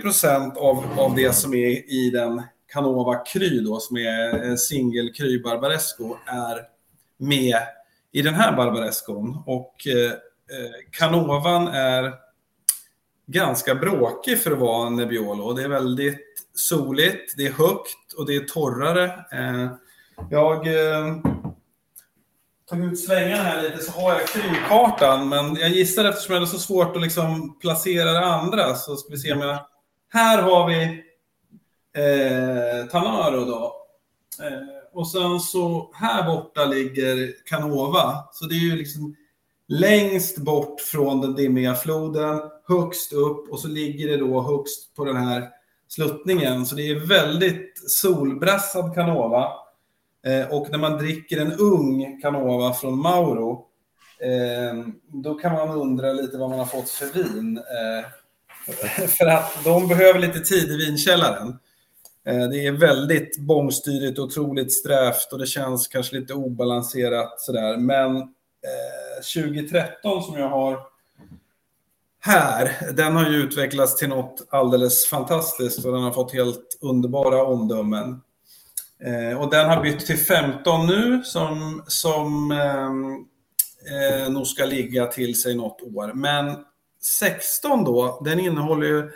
[0.56, 5.42] av, av det som är i den Canova Kry då, som är eh, singel Kry
[5.42, 6.60] Barbaresco, är
[7.18, 7.58] med
[8.12, 9.42] i den här Barbarescon.
[9.46, 12.12] Och eh, eh, Canovan är
[13.26, 15.52] ganska bråkig för att vara en Nebbiolo.
[15.52, 19.04] Det är väldigt soligt, det är högt och det är torrare.
[19.32, 19.70] Eh,
[20.30, 21.16] jag eh,
[22.70, 25.28] tog ut svängarna här lite så har jag krypkartan.
[25.28, 29.10] men jag gissar eftersom jag hade så svårt att liksom placera det andra så ska
[29.10, 29.66] vi se om jag...
[30.08, 31.02] Här har vi
[31.96, 33.74] eh, Tanaro då.
[34.42, 38.24] Eh, och sen så här borta ligger Canova.
[38.32, 39.16] Så det är ju liksom
[39.68, 45.04] längst bort från den dimmiga floden, högst upp och så ligger det då högst på
[45.04, 45.48] den här
[45.88, 46.66] sluttningen.
[46.66, 49.63] Så det är väldigt solbrassad Canova.
[50.24, 53.66] Eh, och när man dricker en ung Canova från Mauro,
[54.20, 57.56] eh, då kan man undra lite vad man har fått för vin.
[57.56, 58.06] Eh,
[59.08, 61.58] för att de behöver lite tid i vinkällaren.
[62.24, 67.76] Det är väldigt bångstyrigt, otroligt strävt och det känns kanske lite obalanserat sådär.
[67.76, 70.78] Men eh, 2013 som jag har
[72.20, 77.44] här, den har ju utvecklats till något alldeles fantastiskt och den har fått helt underbara
[77.44, 78.20] omdömen.
[79.06, 83.26] Eh, och den har bytt till 15 nu som, som ehm,
[83.90, 86.12] eh, nog ska ligga till sig något år.
[86.14, 86.56] Men
[87.02, 89.10] 16 då, den innehåller ju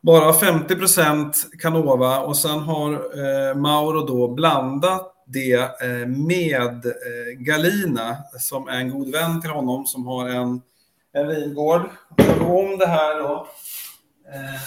[0.00, 8.16] bara 50% Canova och sen har eh, Mauro då blandat det eh, med eh, Galina
[8.38, 10.62] som är en god vän till honom som har en,
[11.12, 11.90] en vingård.
[12.40, 13.46] Om det här då.
[14.34, 14.60] Eh,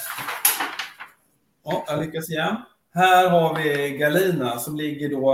[1.63, 2.55] ja, jag lyckas igen.
[2.97, 5.31] Här har vi Galina som ligger då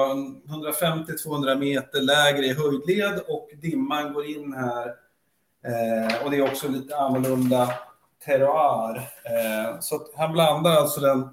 [0.47, 4.88] 150-200 meter lägre i höjdled och dimman går in här.
[5.66, 7.74] Eh, och det är också lite annorlunda
[8.26, 8.95] terroir.
[9.24, 11.30] Eh, så att han blandar alltså den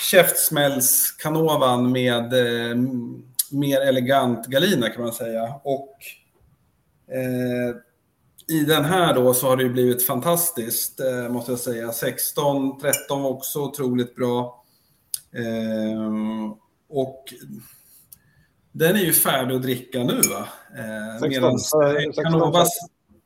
[0.00, 2.76] käftsmällskanovan med eh,
[3.50, 5.54] mer elegant Galina kan man säga.
[5.64, 5.96] Och
[7.14, 7.76] eh,
[8.48, 11.92] i den här då så har det ju blivit fantastiskt eh, måste jag säga.
[11.92, 14.57] 16, 13 var också otroligt bra.
[15.32, 16.52] Eh,
[16.88, 17.24] och
[18.72, 20.48] den är ju färdig att dricka nu va?
[20.78, 22.70] Eh, 16, medans eh, 16 Canovas...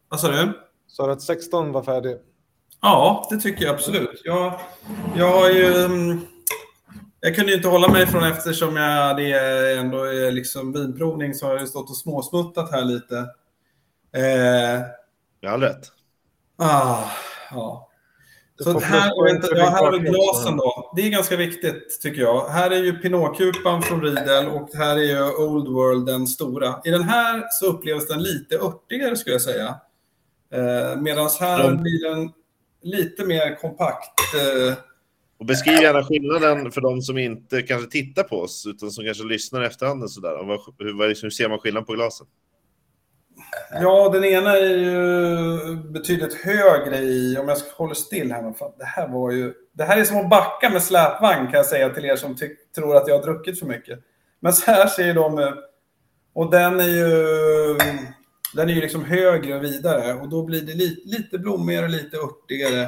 [0.08, 0.52] Vad sa du?
[0.86, 2.16] Så att 16 var färdig.
[2.80, 4.20] Ja, det tycker jag absolut.
[4.24, 4.60] Jag,
[5.16, 5.74] jag har ju...
[5.84, 6.20] mm,
[7.20, 11.34] Jag kunde ju inte hålla mig från eftersom jag det är ändå är liksom vinprovning
[11.34, 13.16] så har jag ju stått och småsmuttat här lite.
[14.16, 14.82] Eh,
[15.40, 15.92] jag har rätt.
[16.56, 17.04] ah,
[17.50, 17.88] ja.
[18.62, 20.81] Så här, vänta, ja, här har vi glasen då.
[20.96, 22.48] Det är ganska viktigt tycker jag.
[22.48, 26.80] Här är ju Pinot-kupan från Riedel och här är ju Old World den stora.
[26.84, 29.74] I den här så upplevs den lite örtigare skulle jag säga.
[30.52, 32.32] Eh, Medan här blir den
[32.82, 34.20] lite mer kompakt.
[34.34, 34.74] Eh.
[35.38, 39.24] Och beskriv gärna skillnaden för de som inte kanske tittar på oss utan som kanske
[39.24, 40.02] lyssnar efterhand.
[40.02, 40.44] Och sådär.
[40.44, 42.26] Vad, hur, hur ser man skillnad på glasen?
[43.70, 48.84] Ja, den ena är ju betydligt högre i, om jag håller still här, för det
[48.84, 52.04] här var ju, det här är som att backa med släpvagn kan jag säga till
[52.04, 52.36] er som
[52.74, 53.98] tror att jag har druckit för mycket.
[54.40, 55.54] Men så här ser de,
[56.34, 57.06] och den är ju,
[58.54, 61.90] den är ju liksom högre och vidare och då blir det lite, lite blommigare och
[61.90, 62.82] lite örtigare.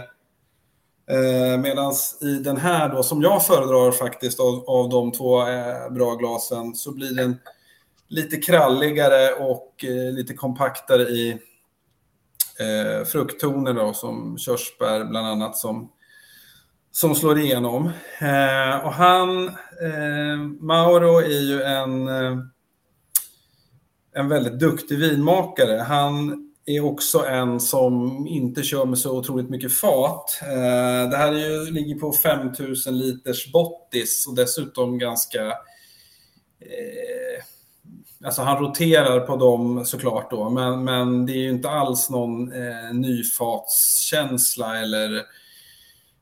[1.11, 5.91] Eh, Medan i den här då, som jag föredrar faktiskt av, av de två eh,
[5.91, 7.37] bra glasen, så blir den
[8.15, 11.31] lite kralligare och eh, lite kompaktare i
[12.61, 15.93] eh, frukttoner då, som körsbär bland annat som,
[16.93, 17.87] som slår igenom.
[18.21, 22.39] Eh, och han, eh, Mauro är ju en, eh,
[24.15, 25.83] en väldigt duktig vinmakare.
[25.83, 30.41] Han är också en som inte kör med så otroligt mycket fat.
[30.43, 35.47] Eh, det här är ju, ligger på 5000 liters bottis och dessutom ganska
[36.61, 37.45] eh,
[38.25, 42.53] Alltså han roterar på dem såklart då, men, men det är ju inte alls någon
[42.53, 45.23] eh, nyfatskänsla eller,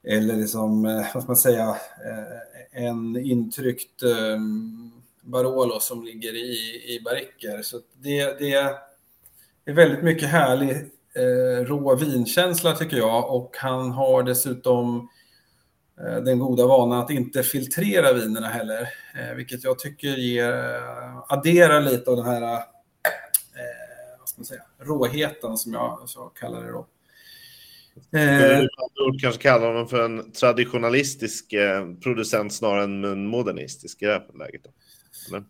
[0.06, 4.38] eller liksom, eh, vad ska man säga, eh, en intryckt eh,
[5.20, 6.56] Barolo som ligger i,
[6.94, 7.62] i barriker.
[7.62, 8.52] Så det, det
[9.64, 10.70] är väldigt mycket härlig
[11.14, 15.21] eh, rå vinkänsla tycker jag och han har dessutom Eh,
[15.96, 21.80] den goda vanan att inte filtrera vinerna heller, eh, vilket jag tycker ger, eh, adderar
[21.80, 22.58] lite av den här eh,
[24.18, 26.86] vad ska man säga, råheten som jag så kallar det då.
[29.12, 31.54] Du kanske kalla honom för en traditionalistisk
[32.02, 34.64] producent snarare än en modernistisk i det här läget?
[34.64, 34.70] Då?
[35.28, 35.44] Eller?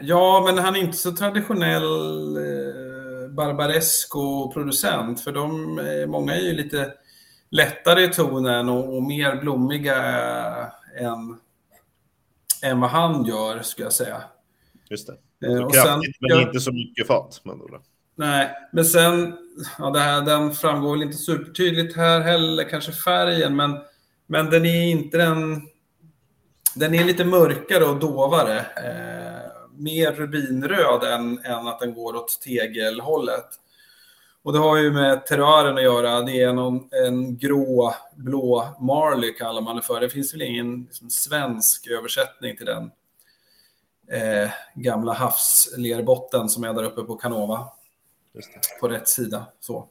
[0.00, 6.92] Ja, men han är inte så traditionell eh, Barbaresco-producent, för de, många är ju lite
[7.50, 9.96] lättare i tonen och, och mer blommiga
[10.98, 11.38] än,
[12.62, 14.22] än vad han gör, skulle jag säga.
[14.90, 15.46] Just det.
[15.46, 17.40] Eh, och kraftigt, sen, men inte så mycket fat.
[17.44, 17.60] Man
[18.14, 19.36] nej, men sen,
[19.78, 23.78] ja, det här, den framgår väl inte supertydligt här heller, kanske färgen, men,
[24.26, 25.62] men den är inte den...
[26.74, 28.58] Den är lite mörkare och dovare.
[28.58, 33.46] Eh, mer rubinröd än, än att den går åt tegelhållet.
[34.46, 36.22] Och det har ju med terrören att göra.
[36.22, 40.00] Det är någon, en grå, blå Marley kallar man det för.
[40.00, 42.90] Det finns väl ingen liksom, svensk översättning till den
[44.10, 47.68] eh, gamla havslerbotten som är där uppe på Canova.
[48.80, 49.46] På rätt sida.
[49.60, 49.88] Så.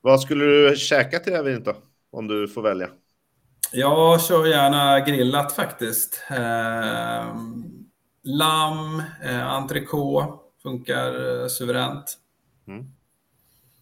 [0.00, 1.74] Vad skulle du käka till det här vinet då?
[2.10, 2.88] Om du får välja.
[3.72, 6.22] Jag kör gärna grillat faktiskt.
[6.30, 7.36] Eh,
[8.22, 12.18] lamm, eh, entrecote funkar eh, suveränt.
[12.68, 12.86] Mm.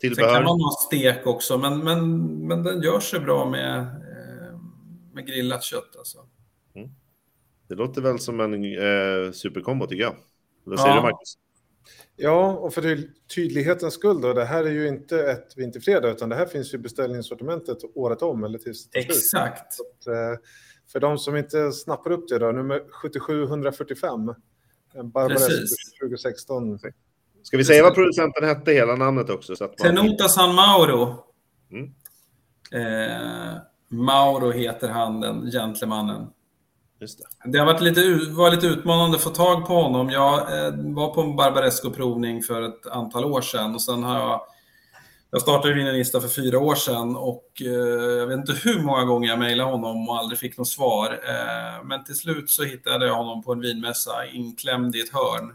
[0.00, 0.28] Tillbehör.
[0.28, 4.58] Sen kan man ha stek också, men, men, men den gör sig bra med, eh,
[5.12, 5.96] med grillat kött.
[5.98, 6.18] Alltså.
[6.74, 6.88] Mm.
[7.68, 10.16] Det låter väl som en eh, superkombo tycker jag.
[10.64, 10.96] Vad säger ja.
[10.96, 11.38] du Marcus?
[12.16, 12.98] Ja, och för
[13.34, 16.78] tydlighetens skull då, det här är ju inte ett vinterfredag, utan det här finns ju
[16.78, 19.80] beställningssortimentet året om eller tills det Exakt.
[19.80, 20.40] Att, eh,
[20.92, 24.34] för de som inte snappar upp det då, nummer 7745,
[25.04, 25.70] Barbares
[26.00, 26.78] 2016.
[27.42, 29.56] Ska vi säga vad producenten hette, hela namnet också?
[29.56, 29.96] Så att man...
[29.96, 31.24] Tenuta San Mauro.
[31.70, 31.90] Mm.
[32.72, 33.56] Eh,
[33.88, 36.26] Mauro heter han, den gentlemannen.
[37.00, 37.50] Just det.
[37.50, 40.10] det har varit lite, var lite utmanande att få tag på honom.
[40.10, 44.40] Jag eh, var på en Barbaresco-provning för ett antal år sedan och sen har jag
[45.32, 49.28] jag startade Vinelista för fyra år sedan och eh, jag vet inte hur många gånger
[49.28, 51.20] jag mejlade honom och aldrig fick något svar.
[51.28, 55.54] Eh, men till slut så hittade jag honom på en vinmässa inklämd i ett hörn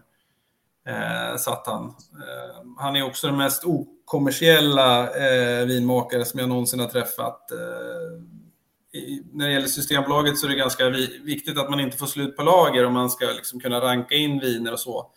[0.88, 1.86] eh, satt han.
[1.86, 7.52] Eh, han är också den mest okommersiella eh, vinmakare som jag någonsin har träffat.
[7.52, 11.98] Eh, i, när det gäller Systembolaget så är det ganska vi, viktigt att man inte
[11.98, 15.12] får slut på lager om man ska liksom kunna ranka in viner och så.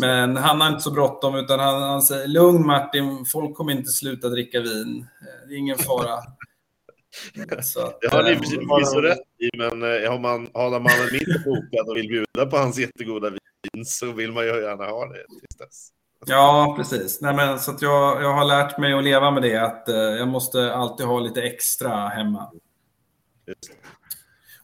[0.00, 3.90] Men han har inte så bråttom utan han, han säger lugn Martin, folk kommer inte
[3.90, 5.06] sluta dricka vin.
[5.20, 6.18] Eh, det är ingen fara.
[7.62, 11.12] Så att, det har ni förvisso rätt i, men eh, har man, har man en
[11.12, 13.38] mindre bokad och vill bjuda på hans jättegoda vin
[13.86, 15.88] så vill man ju gärna ha det tills dess.
[16.26, 17.20] Ja, precis.
[17.20, 19.96] Nej, men, så att jag, jag har lärt mig att leva med det, att eh,
[19.96, 22.52] jag måste alltid ha lite extra hemma.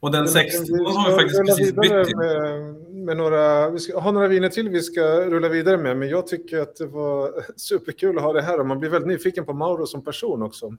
[0.00, 2.46] Och den 16 har vi faktiskt precis bytt med,
[3.04, 6.26] med några, Vi ska ha några viner till vi ska rulla vidare med, men jag
[6.26, 9.52] tycker att det var superkul att ha det här och man blir väldigt nyfiken på
[9.52, 10.76] Mauro som person också.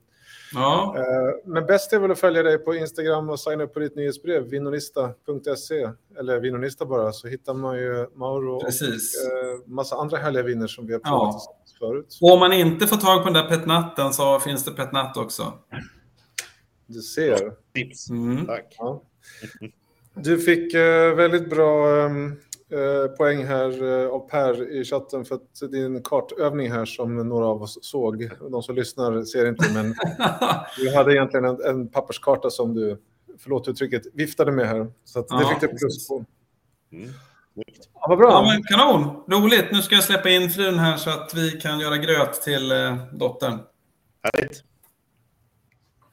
[0.54, 3.80] Ja, Eh, Men bäst är väl att följa dig på Instagram och signa upp på
[3.80, 9.14] ditt nyhetsbrev, vinnonista.se, eller vinnonista bara, så hittar man ju Mauro precis.
[9.26, 11.32] och eh, massa andra härliga viner som vi har provat Ja.
[11.32, 12.18] tillsammans förut.
[12.22, 15.52] Och om man inte får tag på den där petnatten så finns det petnatt också.
[16.86, 17.52] Du ser.
[17.74, 18.10] Tips.
[18.10, 18.46] Mm.
[18.46, 18.74] Tack.
[18.78, 19.02] Ja.
[20.14, 22.36] Du fick eh, väldigt bra ehm,
[22.72, 27.46] eh, poäng här eh, av Per i chatten för att din kartövning här som några
[27.46, 29.94] av oss såg, de som lyssnar ser inte, men
[30.78, 32.98] du hade egentligen en, en papperskarta som du,
[33.38, 34.92] förlåt uttrycket, viftade med här.
[35.04, 36.24] Så att det Ja, fick du plus på.
[36.92, 37.08] Mm.
[37.94, 38.30] Ja, vad bra.
[38.30, 39.22] Ja, men kanon!
[39.28, 39.64] Roligt!
[39.72, 42.96] Nu ska jag släppa in frun här så att vi kan göra gröt till eh,
[43.12, 43.58] dottern.
[44.22, 44.62] Härligt.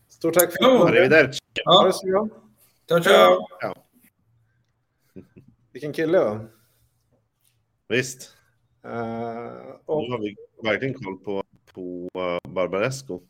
[0.09, 0.79] Stort tack för Kanon.
[0.79, 0.85] det.
[0.99, 1.39] Arrivederci.
[1.65, 2.27] Ha Ja, det så bra.
[2.87, 3.47] ciao, ciao!
[3.59, 3.75] Ja,
[5.73, 6.19] Vilken kille.
[6.19, 6.39] va?
[7.89, 8.29] visst.
[8.85, 11.43] Eh, och, Nu har vi verkligen koll på,
[11.73, 13.21] på uh, Barbaresco.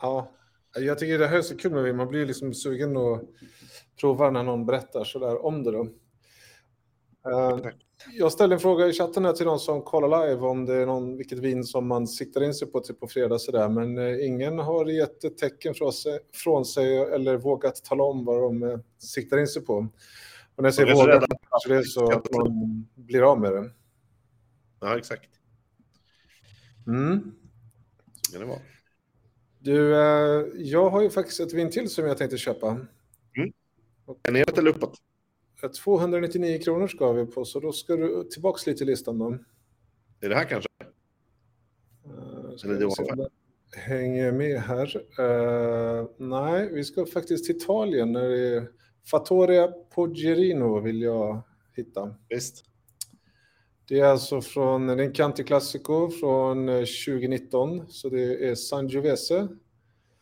[0.00, 0.32] ja,
[0.74, 1.96] jag tycker det här är så kul med vin.
[1.96, 3.22] Man blir liksom sugen att
[4.00, 5.70] prova när någon berättar sådär om det.
[5.70, 5.88] Då.
[7.30, 7.74] Eh, Tack.
[8.12, 10.86] jag ställde en fråga i chatten här till någon som kollar live om det är
[10.86, 13.68] någon, vilket vin som man siktar in sig på till på fredag sådär.
[13.68, 18.24] Men eh, ingen har gett ett tecken från sig, från sig eller vågat tala om
[18.24, 19.88] vad de eh, siktar in sig på.
[20.54, 21.26] Och när jag är säger så rädda.
[21.50, 23.70] så är det så att man blir av med det.
[24.80, 25.30] Ja, exakt.
[26.86, 27.34] Mm.
[28.22, 28.60] Så kan det vara.
[29.58, 32.86] Du, eh, jag har ju faktiskt ett vin till som jag tänkte köpa.
[34.22, 34.98] Är neråt eller uppåt?
[35.62, 39.38] Eh, 299 kronor ska vi på, så då ska du tillbaks lite i listan då.
[40.20, 40.68] Är det här kanske?
[42.04, 43.42] Eh, ska Eller det var
[43.76, 44.96] Hänger med här.
[45.18, 48.12] Eh, nej, vi ska faktiskt till Italien.
[48.12, 48.68] När det är
[49.10, 51.40] Fattoria Poggerino vill jag
[51.76, 52.14] hitta.
[52.28, 52.64] Visst.
[53.88, 59.30] Det är alltså från en Chianti Classico från eh, 2019, så det är Sangiovese.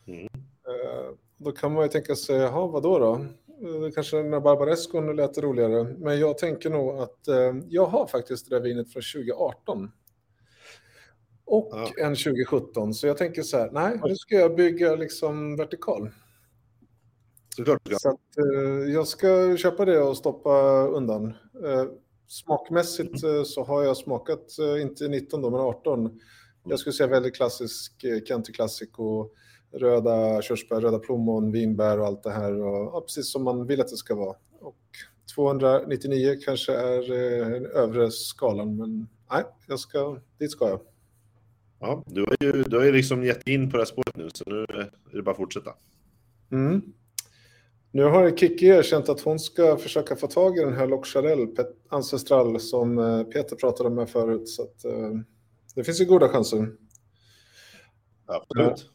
[0.07, 0.24] Mm.
[0.24, 3.14] Eh, Då kan man ju tänka sig, jaha, vadå då?
[3.14, 5.85] Eh, Kanske den här Barbarescon lät roligare.
[5.99, 9.91] Men jag tänker nog att eh, jag har faktiskt det där vinet från 2018.
[11.45, 11.89] Och Ja.
[12.07, 16.11] en 2017, så jag tänker så här, nej, nu ska jag bygga liksom vertikal.
[17.66, 17.98] Ja.
[17.98, 21.26] Så att, eh, jag ska köpa det och stoppa undan.
[21.64, 21.84] Eh,
[22.28, 26.20] smakmässigt eh, så har jag smakat, eh, inte 19 då, men 18.
[26.64, 29.28] Jag skulle säga väldigt klassisk eh, Chianti Classico,
[29.72, 32.61] röda körsbär, röda plommon, vinbär och allt det här.
[32.62, 34.36] Och, ja, precis som man vill att det ska vara.
[34.61, 34.76] Och
[35.34, 40.80] 299 kanske är eh, den övre skalan, men nej, jag ska, dit ska jag.
[41.80, 44.28] Ja, du har ju du har ju liksom gett in på det här spåret nu,
[44.34, 45.74] så nu är det bara att fortsätta.
[46.52, 46.82] Mm.
[47.93, 50.86] Nu har Kiki erkänt att hon ska försöka få tag i den här
[51.57, 54.49] Pet- Ancestral som eh, Peter pratade om här förut.
[54.49, 55.11] Så att, eh,
[55.74, 56.72] det finns ju goda chanser.
[58.26, 58.91] Absolut.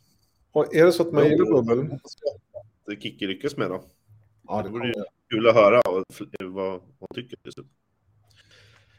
[0.52, 2.00] Och är det så att man gillar bubbel?
[2.86, 3.84] Det Kikki lyckas med då.
[4.48, 4.94] Ja, Det vore
[5.30, 6.04] kul att höra vad,
[6.40, 7.40] vad hon tycker.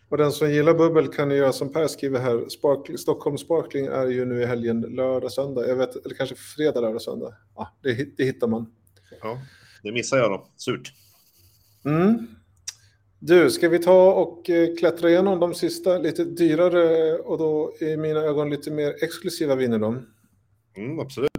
[0.08, 2.48] Och den som gillar bubbel kan ju göra som Per skriver här.
[2.48, 5.68] Sparkling, Stockholm Sparkling är ju nu i helgen lördag, söndag.
[5.68, 7.34] Jag vet, eller kanske fredag, lördag, söndag.
[7.54, 8.74] Ja, det, det hittar man.
[9.22, 9.38] Ja,
[9.82, 10.46] det missar jag då.
[10.56, 10.92] Surt.
[11.84, 12.26] Mm.
[13.18, 17.96] Du, ska vi ta och eh, klättra igenom de sista lite dyrare och då i
[17.96, 19.96] mina ögon lite mer exklusiva viner då?
[20.76, 21.30] Mm, absolut.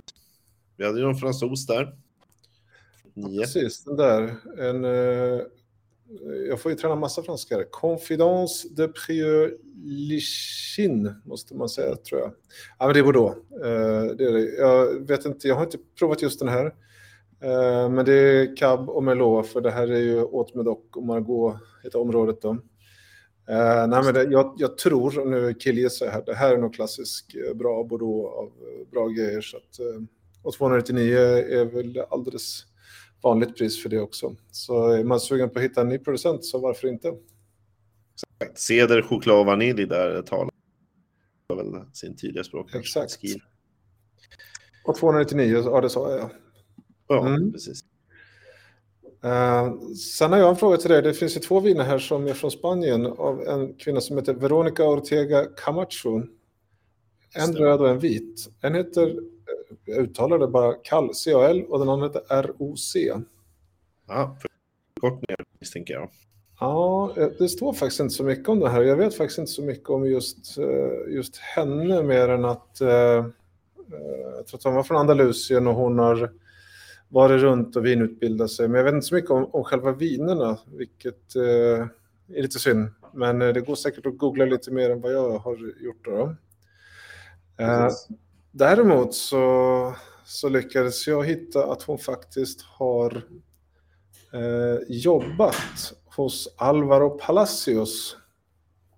[0.78, 1.96] Vi hade ju någon fransos där.
[3.14, 3.42] Nio.
[3.42, 4.36] Precis, den där.
[4.58, 5.42] En, eh,
[6.50, 7.64] jag får ju träna massa franska.
[7.72, 12.34] Confidence de Prieur Lichin måste man säga, tror jag.
[12.80, 13.38] Ja, men det är Bordeaux.
[13.52, 14.56] Eh, det är det.
[14.56, 16.74] Jag vet inte, jag har inte provat just den här.
[17.42, 21.04] Eh, men det är Cab och Merlot, för det här är ju Haute Medoc och
[21.04, 22.50] Margaux heter området då.
[23.50, 26.74] Eh, nej, men det, jag, jag tror, och nu killgissar här, det här är nog
[26.74, 28.52] klassisk eh, bra Bordeaux av
[28.92, 29.42] bra grejer.
[29.42, 29.80] Så att,
[30.44, 32.66] och 299 är väl alldeles
[33.22, 34.36] vanligt pris för det också.
[34.52, 37.14] Så är man sugen på att hitta en ny producent så varför inte?
[38.56, 40.52] Ceder, choklad och vanilj där talar
[41.56, 42.76] väl sin tydliga språk.
[42.76, 43.20] Exakt.
[44.86, 46.30] Och 299, ja det sa jag.
[47.08, 47.51] Ja, Mm.
[47.51, 47.82] precis.
[49.26, 51.01] Uh, sen har jag en fråga till dig.
[51.01, 54.34] Det finns ju två viner här som är från Spanien av en kvinna som heter
[54.34, 56.22] Veronica Ortega Camacho.
[57.36, 58.49] En röd och en vit.
[58.62, 59.16] En heter, eh,
[59.86, 62.95] jag uttalar det bara kall, CAL och den andra heter ROC.
[64.08, 64.38] Ja,
[64.93, 66.10] förkortningar misstänker jag.
[66.60, 68.82] Ja, eh, det står faktiskt inte så mycket om det här.
[68.84, 72.89] Jag vet faktiskt inte så mycket om just, eh, just henne mer än att eh,
[72.89, 73.26] eh,
[74.38, 76.32] jag tror att hon var från Andalusien och hon har
[77.10, 78.68] varit runt och vinutbildat sig.
[78.68, 81.88] Men jag vet inte så mycket om, om själva vinerna, vilket eh,
[82.36, 82.89] är lite synd.
[83.14, 86.05] Men eh, det går säkert att googla lite mer än vad jag har gjort.
[86.05, 86.36] Då.
[87.58, 87.89] Eh.
[88.51, 89.95] Däremot så,
[90.26, 93.24] så lyckades jag hitta att hon faktiskt har
[94.34, 98.18] eh, jobbat hos Alvaro Palacios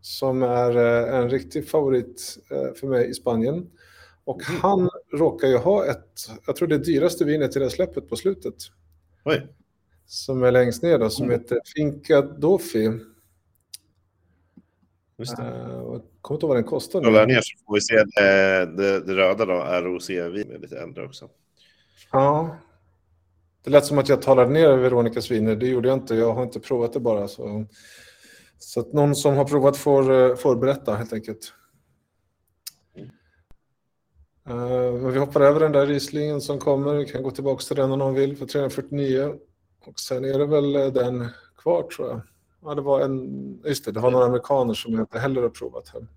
[0.02, 3.70] som är eh, en riktig favorit eh, för mig i Spanien.
[4.24, 8.16] Och han råkar ju ha ett, jag tror det dyraste vinet i det släppet på
[8.16, 8.56] slutet,
[9.26, 9.48] Oj.
[10.06, 13.00] som är längst ner då, som heter Finca Dofi.
[15.18, 15.44] Just det.
[15.44, 19.00] Jag kommer inte ihåg vad den kostar Kolla ner så får vi se det, det,
[19.00, 21.30] det röda då, är lite äldre också.
[22.12, 22.58] Ja.
[23.64, 26.44] Det lät som att jag talade ner Veronicas viner, det gjorde jag inte, jag har
[26.44, 27.28] inte provat det bara.
[27.28, 27.66] Så,
[28.60, 31.54] så att någon som har provat får, eh, får berätta helt enkelt.
[34.50, 37.76] Eh, men vi hoppar över den där Rieslingen som kommer, vi kan gå tillbaka till
[37.76, 39.36] den om någon vill för 349.
[39.86, 41.28] Och sen är det väl eh, den
[41.58, 42.22] kvar tror jag.
[42.62, 45.50] Ja, det var en, just det, det var några amerikaner som jag inte heller har
[45.50, 46.08] provat här.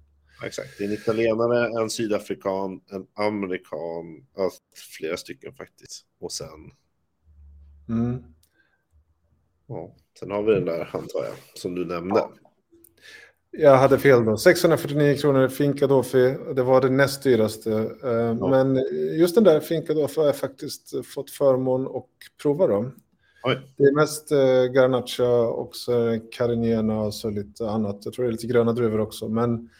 [0.45, 4.27] Exakt, det är en italienare, en sydafrikan, en amerikan,
[4.99, 6.07] flera stycken faktiskt.
[6.21, 6.73] Och sen,
[7.89, 8.23] Mm.
[9.67, 12.21] ja, sen har vi den där antar jag, som du nämnde.
[12.21, 12.33] Ja.
[13.55, 14.37] Jag hade fel då.
[14.37, 16.37] 649 kronor Finca Dofi.
[16.57, 17.73] Det var det näst dyraste.
[18.05, 18.77] Eh, Men
[19.19, 22.07] just den där Finca Dofi har jag faktiskt fått förmån att
[22.43, 22.91] prova då.
[23.45, 23.75] Oj.
[23.77, 28.01] Det är mest eh, Garnacha och så Carigena och så lite annat.
[28.05, 29.29] Jag tror det är lite gröna druvor också.
[29.29, 29.71] Men,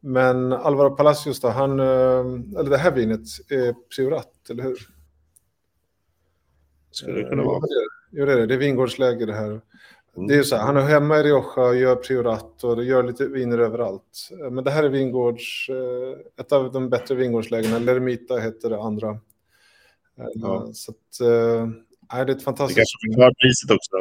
[0.00, 3.20] men Alvaro Palacios då, han, eh, eller det här vinet
[3.50, 4.78] är Priorat, eller hur?
[6.90, 7.62] Skulle det kunna vara.
[8.10, 8.46] Jo, det är det.
[8.46, 9.60] Det är vingårdsläge det här.
[10.18, 10.26] Mm.
[10.28, 13.02] Det är ju så här, han är hemma i Rioja och gör priorat och gör
[13.02, 14.28] lite viner överallt.
[14.50, 17.78] Men det här är vingårds, eh, ett av de bättre vingårdslägena.
[17.78, 19.10] Lermita heter det andra.
[20.18, 20.70] Eh, Ja.
[20.72, 21.76] Så att, eh, nej,
[22.10, 22.76] det är ett Det fantastiskt.
[22.78, 24.00] kanske förklarar priset också.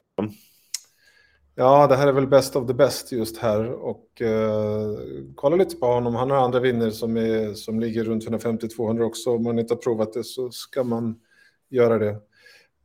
[1.55, 3.72] Ja, det här är väl best of the best just här.
[3.72, 4.97] Och eh,
[5.36, 6.15] kolla lite på honom.
[6.15, 9.30] Han har andra viner som, är, som ligger runt 150-200 också.
[9.36, 11.20] Om man inte har provat det så ska man
[11.70, 12.09] göra det.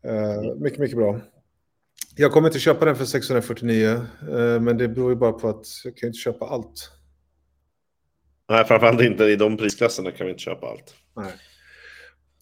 [0.05, 1.20] Eh, mycket, mycket bra.
[2.17, 5.67] Jag kommer inte köpa den för 649, eh, men det beror ju bara på att
[5.85, 6.91] jag kan inte köpa allt.
[8.49, 10.95] Nej, framförallt inte i de prisklasserna kan vi inte köpa allt.
[11.17, 11.33] Nej.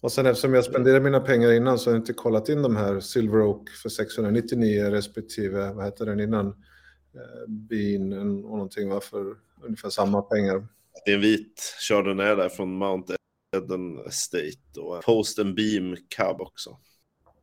[0.01, 2.75] Och sen eftersom jag spenderade mina pengar innan så har jag inte kollat in de
[2.75, 6.47] här Silver Oak för 699 respektive, vad heter den innan?
[6.47, 10.67] Eh, Bean och någonting va, för ungefär samma pengar.
[11.05, 13.15] Det är en vit Chardonnay där från Mount
[13.57, 16.77] Eden Estate och Post and Beam Cab också.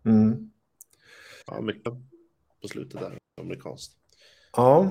[0.05, 0.51] Mm.
[1.47, 1.93] Ja, mycket
[2.63, 3.93] på slutet där, amerikanskt.
[4.57, 4.91] Ja.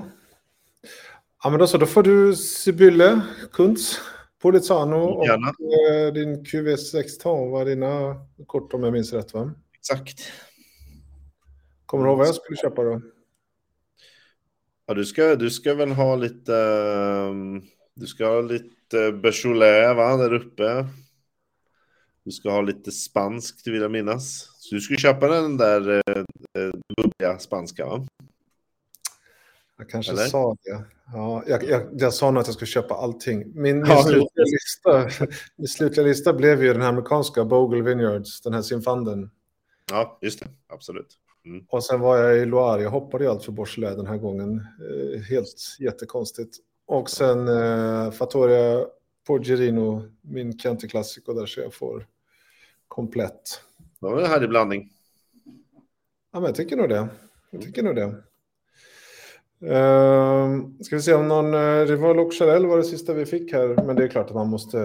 [1.44, 3.20] Ja, men då så, då får du Sibylle,
[3.52, 4.00] Kuntz,
[4.38, 5.48] Polizano och Gärna.
[5.48, 8.14] eh, din QV16 var dina
[8.46, 9.54] kort om jag minns rätt va?
[9.78, 10.18] Exakt.
[11.86, 13.00] Kommer du ihåg vad jag skulle köpa då?
[14.86, 16.54] Ja, du ska, du ska väl ha lite...
[16.56, 17.62] ehm,
[17.94, 20.86] Du ska ha lite Beaujolais, va, där uppe.
[22.28, 24.50] Du ska ha lite spanskt, vill jag minnas.
[24.58, 26.22] Så du skulle köpa den där eh,
[26.58, 28.06] eh, bubbliga spanska, va?
[29.78, 30.22] Jag kanske Eller?
[30.22, 30.84] sa det.
[31.12, 33.38] Ja, jag, jag, jag sa nog att jag skulle köpa allting.
[33.38, 35.10] Min, min, Ja, slutliga lista,
[35.56, 39.30] min slutliga lista blev ju den här amerikanska Bogle Vineyards, den här Sinfanden.
[39.90, 40.48] Ja, just det.
[40.66, 41.18] Absolut.
[41.68, 44.66] Och sen var jag i Loire, jag hoppade ju allt för Beaujolais den här gången.
[44.90, 46.56] Eh, helt jättekonstigt.
[46.86, 48.86] Och sen eh, Fattoria
[49.26, 52.06] Porgerino, min Chianti Classico där så jag får
[52.88, 53.60] komplett.
[54.00, 54.92] Det var en härlig blandning.
[56.32, 57.08] Ja, men jag tycker nog det.
[57.50, 58.14] Jag tycker nog det.
[59.62, 63.52] Uh, ska vi se om någon uh, Rival och Charell var det sista vi fick
[63.52, 63.84] här.
[63.86, 64.78] Men det är klart att man måste,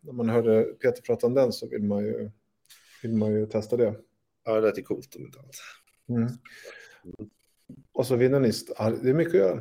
[0.00, 2.30] när man hörde Peter prata om den så vill man ju,
[3.02, 3.94] vill man ju testa det.
[4.44, 5.56] Ja, det ju coolt om inte annat.
[6.08, 6.28] Mm.
[7.92, 8.72] Och så vinnarnist.
[8.78, 9.60] Ja, det är mycket att göra.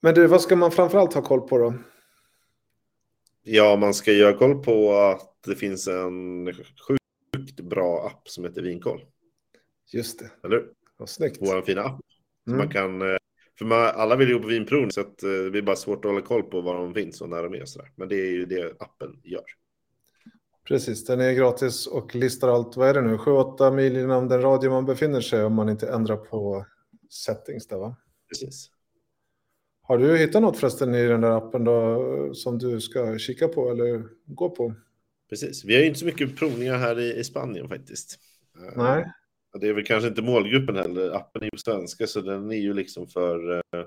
[0.00, 1.74] Men du, vad ska man framförallt ha koll på då?
[3.42, 6.52] Ja, man ska göra koll på att det finns en
[6.88, 9.04] sjukt bra app som heter Vinkoll.
[9.92, 10.66] Just det, Eller
[10.96, 11.38] vad snyggt.
[11.40, 12.00] Vår fina app.
[12.46, 12.58] Mm.
[12.58, 13.16] man kan, eh,
[13.58, 16.10] för man, alla vill ju på vinprovning så att eh, det blir bara svårt att
[16.10, 17.62] hålla koll på var de finns och när de är.
[17.62, 17.92] och Så där.
[17.96, 19.44] Men det är ju det appen gör.
[20.64, 22.76] Precis, den är gratis och listar allt.
[22.76, 23.16] Vad är det nu?
[23.16, 26.66] 7-8 mil inom den radio man befinner sig om man inte ändrar på
[27.10, 27.96] settings där va?
[28.28, 28.70] Precis.
[29.82, 33.70] Har du hittat något förresten i den där appen då som du ska kika på
[33.70, 34.74] eller gå på?
[35.30, 35.64] Precis.
[35.64, 38.18] Vi har ju inte så mycket provningar här i, i Spanien faktiskt.
[38.56, 39.12] Eh, Nej.
[39.52, 41.10] och Det är väl kanske inte målgruppen heller.
[41.10, 43.84] Appen är ju på svenska så den är ju liksom för, eh,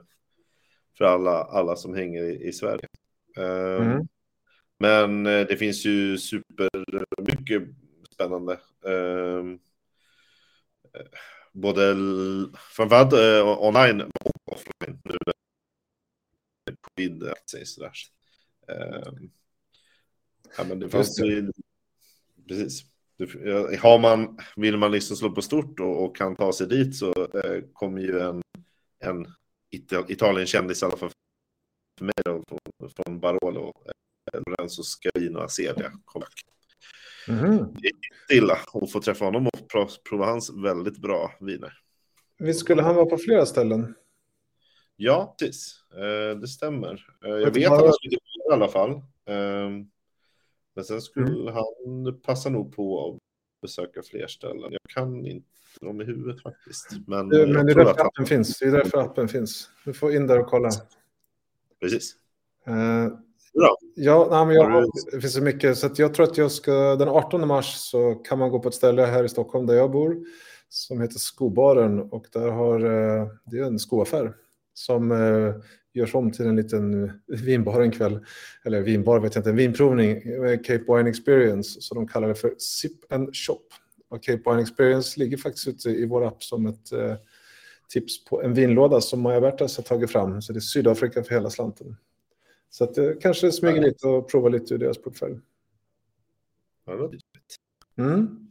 [0.98, 2.88] för alla, alla som hänger i, i Sverige.
[3.38, 4.08] Eh, Mm.
[4.80, 6.70] Men eh, det finns ju super
[7.22, 7.64] mycket
[8.14, 8.54] spännande.
[8.86, 9.46] Eh,
[10.94, 11.08] eh,
[11.52, 11.96] både
[12.76, 15.02] framförallt eh, online och offline.
[15.04, 15.34] Nu när
[16.66, 17.92] det är covid sägs sådär.
[20.58, 21.26] Ja, men det fanns det.
[21.28, 21.52] ju
[22.48, 22.84] Precis.
[23.82, 27.08] Har man, vill man liksom slå på stort och, och kan ta sig dit så
[27.34, 28.42] eh, kommer ju en,
[29.00, 29.26] en
[29.76, 31.10] Ital- Italien-kändis i alla fall
[31.98, 33.74] för mig då, från, från Barolo,
[34.34, 35.92] eh, Lorenzo Scavino Acelia.
[36.06, 36.28] Kommer
[37.28, 37.76] Mhm.
[38.26, 41.74] stilla och få träffa honom och pro- prova hans väldigt bra viner.
[42.40, 43.96] Visst skulle han vara på flera ställen?
[44.96, 45.84] Ja, precis.
[45.94, 47.06] Eh, det stämmer.
[47.26, 48.90] Eh, jag Vet att han skulle i alla fall.
[49.26, 49.70] Eh,
[50.76, 53.20] men sen skulle han passa nog på att
[53.62, 54.72] besöka fler ställen.
[54.72, 55.48] Jag kan inte
[55.82, 56.88] dem i huvudet faktiskt.
[57.08, 58.08] Men, jag men det är därför att han...
[58.08, 58.60] appen finns.
[58.60, 59.70] Det är därför appen finns.
[59.86, 60.70] Du får in där och kolla.
[61.82, 62.16] Precis.
[62.68, 63.08] Eh,
[63.54, 63.78] Bra.
[63.96, 65.78] Ja, nej, men jag, du- det finns så mycket.
[65.78, 68.76] Så jag tror att jag ska, den 18 mars så kan man gå på ett
[68.76, 70.18] ställe här i Stockholm där jag bor
[70.70, 74.34] som heter Skobaren och där har, eh, det är en skoaffär
[74.74, 75.56] som eh,
[75.94, 78.26] görs om till en liten vinbar en kväll.
[78.66, 82.36] Eller vinbar vet jag inte, en vinprovning, eh, Cape Wine Experience, så de kallar det
[82.36, 83.62] för Sip and Shop.
[84.10, 87.16] Och Cape Wine Experience ligger faktiskt ute i vår app som ett eh,
[87.90, 90.42] tips på en vinlåda som Maja Bertas har tagit fram.
[90.42, 91.96] Så det är Sydafrika för hela slanten.
[92.70, 95.40] Så att det kanske smyger lite och prova lite ur deras portfölj.
[97.98, 98.48] Mm.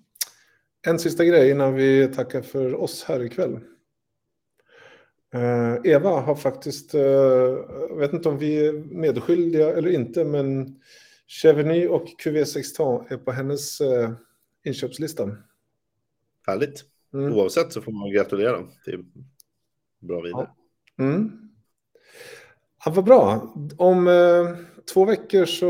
[0.86, 3.60] En sista grej innan vi tackar för oss här ikväll.
[5.34, 10.80] Eh, Eva har faktiskt, eh, jag vet inte om vi är medskyldiga eller inte, men
[11.26, 14.10] Chevigny och QV16 är på hennes eh,
[14.64, 15.36] inköpslista.
[16.46, 16.84] Härligt.
[17.14, 17.32] Mm.
[17.32, 19.04] Oavsett så får man gratulera till
[20.00, 20.50] bra viner.
[20.98, 21.50] Mm.
[22.84, 23.54] Ja, vad bra.
[23.76, 24.56] Om eh,
[24.92, 25.66] två veckor så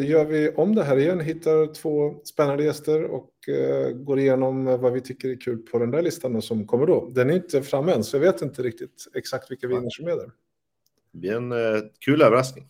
[0.00, 3.31] gör vi om det här igen, hittar två spännande gäster och eh,
[3.94, 7.10] går igenom vad vi tycker är kul på den där listan som kommer då.
[7.14, 10.16] Den är inte framme än, så jag vet inte riktigt exakt vilka viner som är
[10.16, 10.30] där.
[11.12, 12.68] Det blir en eh, kul överraskning.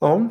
[0.00, 0.28] Ja.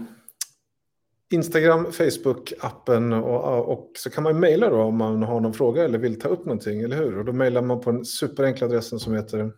[1.30, 5.84] Instagram, Facebook, appen och, och så kan man mejla då om man har någon fråga
[5.84, 7.18] eller vill ta upp någonting, eller hur?
[7.18, 9.52] Och då mejlar man på den superenkla adressen som heter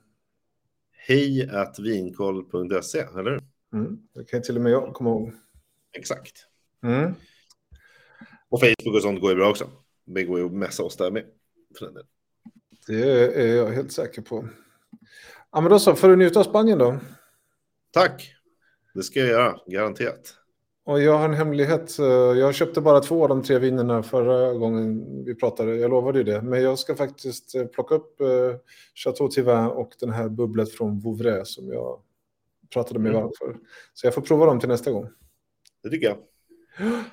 [0.91, 3.41] Hej att vinkoll.se, eller hur?
[3.73, 5.33] mm, det kan till och med jag komma ihåg.
[5.97, 6.33] Exakt.
[6.83, 7.13] Mm.
[8.49, 9.69] Och Facebook och sånt går ju bra också.
[10.05, 11.23] Det går ju att messa oss där med.
[12.87, 13.03] Det
[13.41, 14.47] är jag helt säker på.
[15.51, 16.97] Ja, men då så, får du njuta av Spanien då.
[17.91, 18.35] Tack!
[18.93, 20.35] Det ska jag göra, garanterat.
[20.83, 21.99] Och jag har en hemlighet.
[22.37, 25.75] Jag köpte bara två av de tre vinerna förra gången vi pratade.
[25.75, 26.41] Jag lovade ju det.
[26.41, 28.27] Men jag ska faktiskt eh, plocka upp eh,
[28.95, 32.01] Chateau Tivin och den här bubblet från Vouvray som jag
[32.73, 33.21] pratade med Mm.
[33.21, 33.57] varm för.
[33.93, 35.09] Så jag får prova dem till nästa gång.
[35.83, 36.17] Det tycker jag.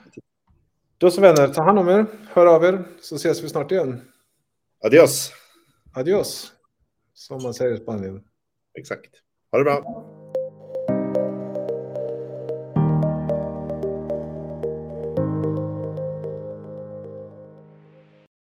[0.99, 4.01] Då så vänner, ta hand om er, hör av er, så ses vi snart igen.
[4.85, 5.33] Adios!
[5.95, 6.53] Adios,
[7.15, 8.25] som man säger i Spanien.
[8.79, 9.11] Exakt.
[9.51, 10.16] Ha det bra!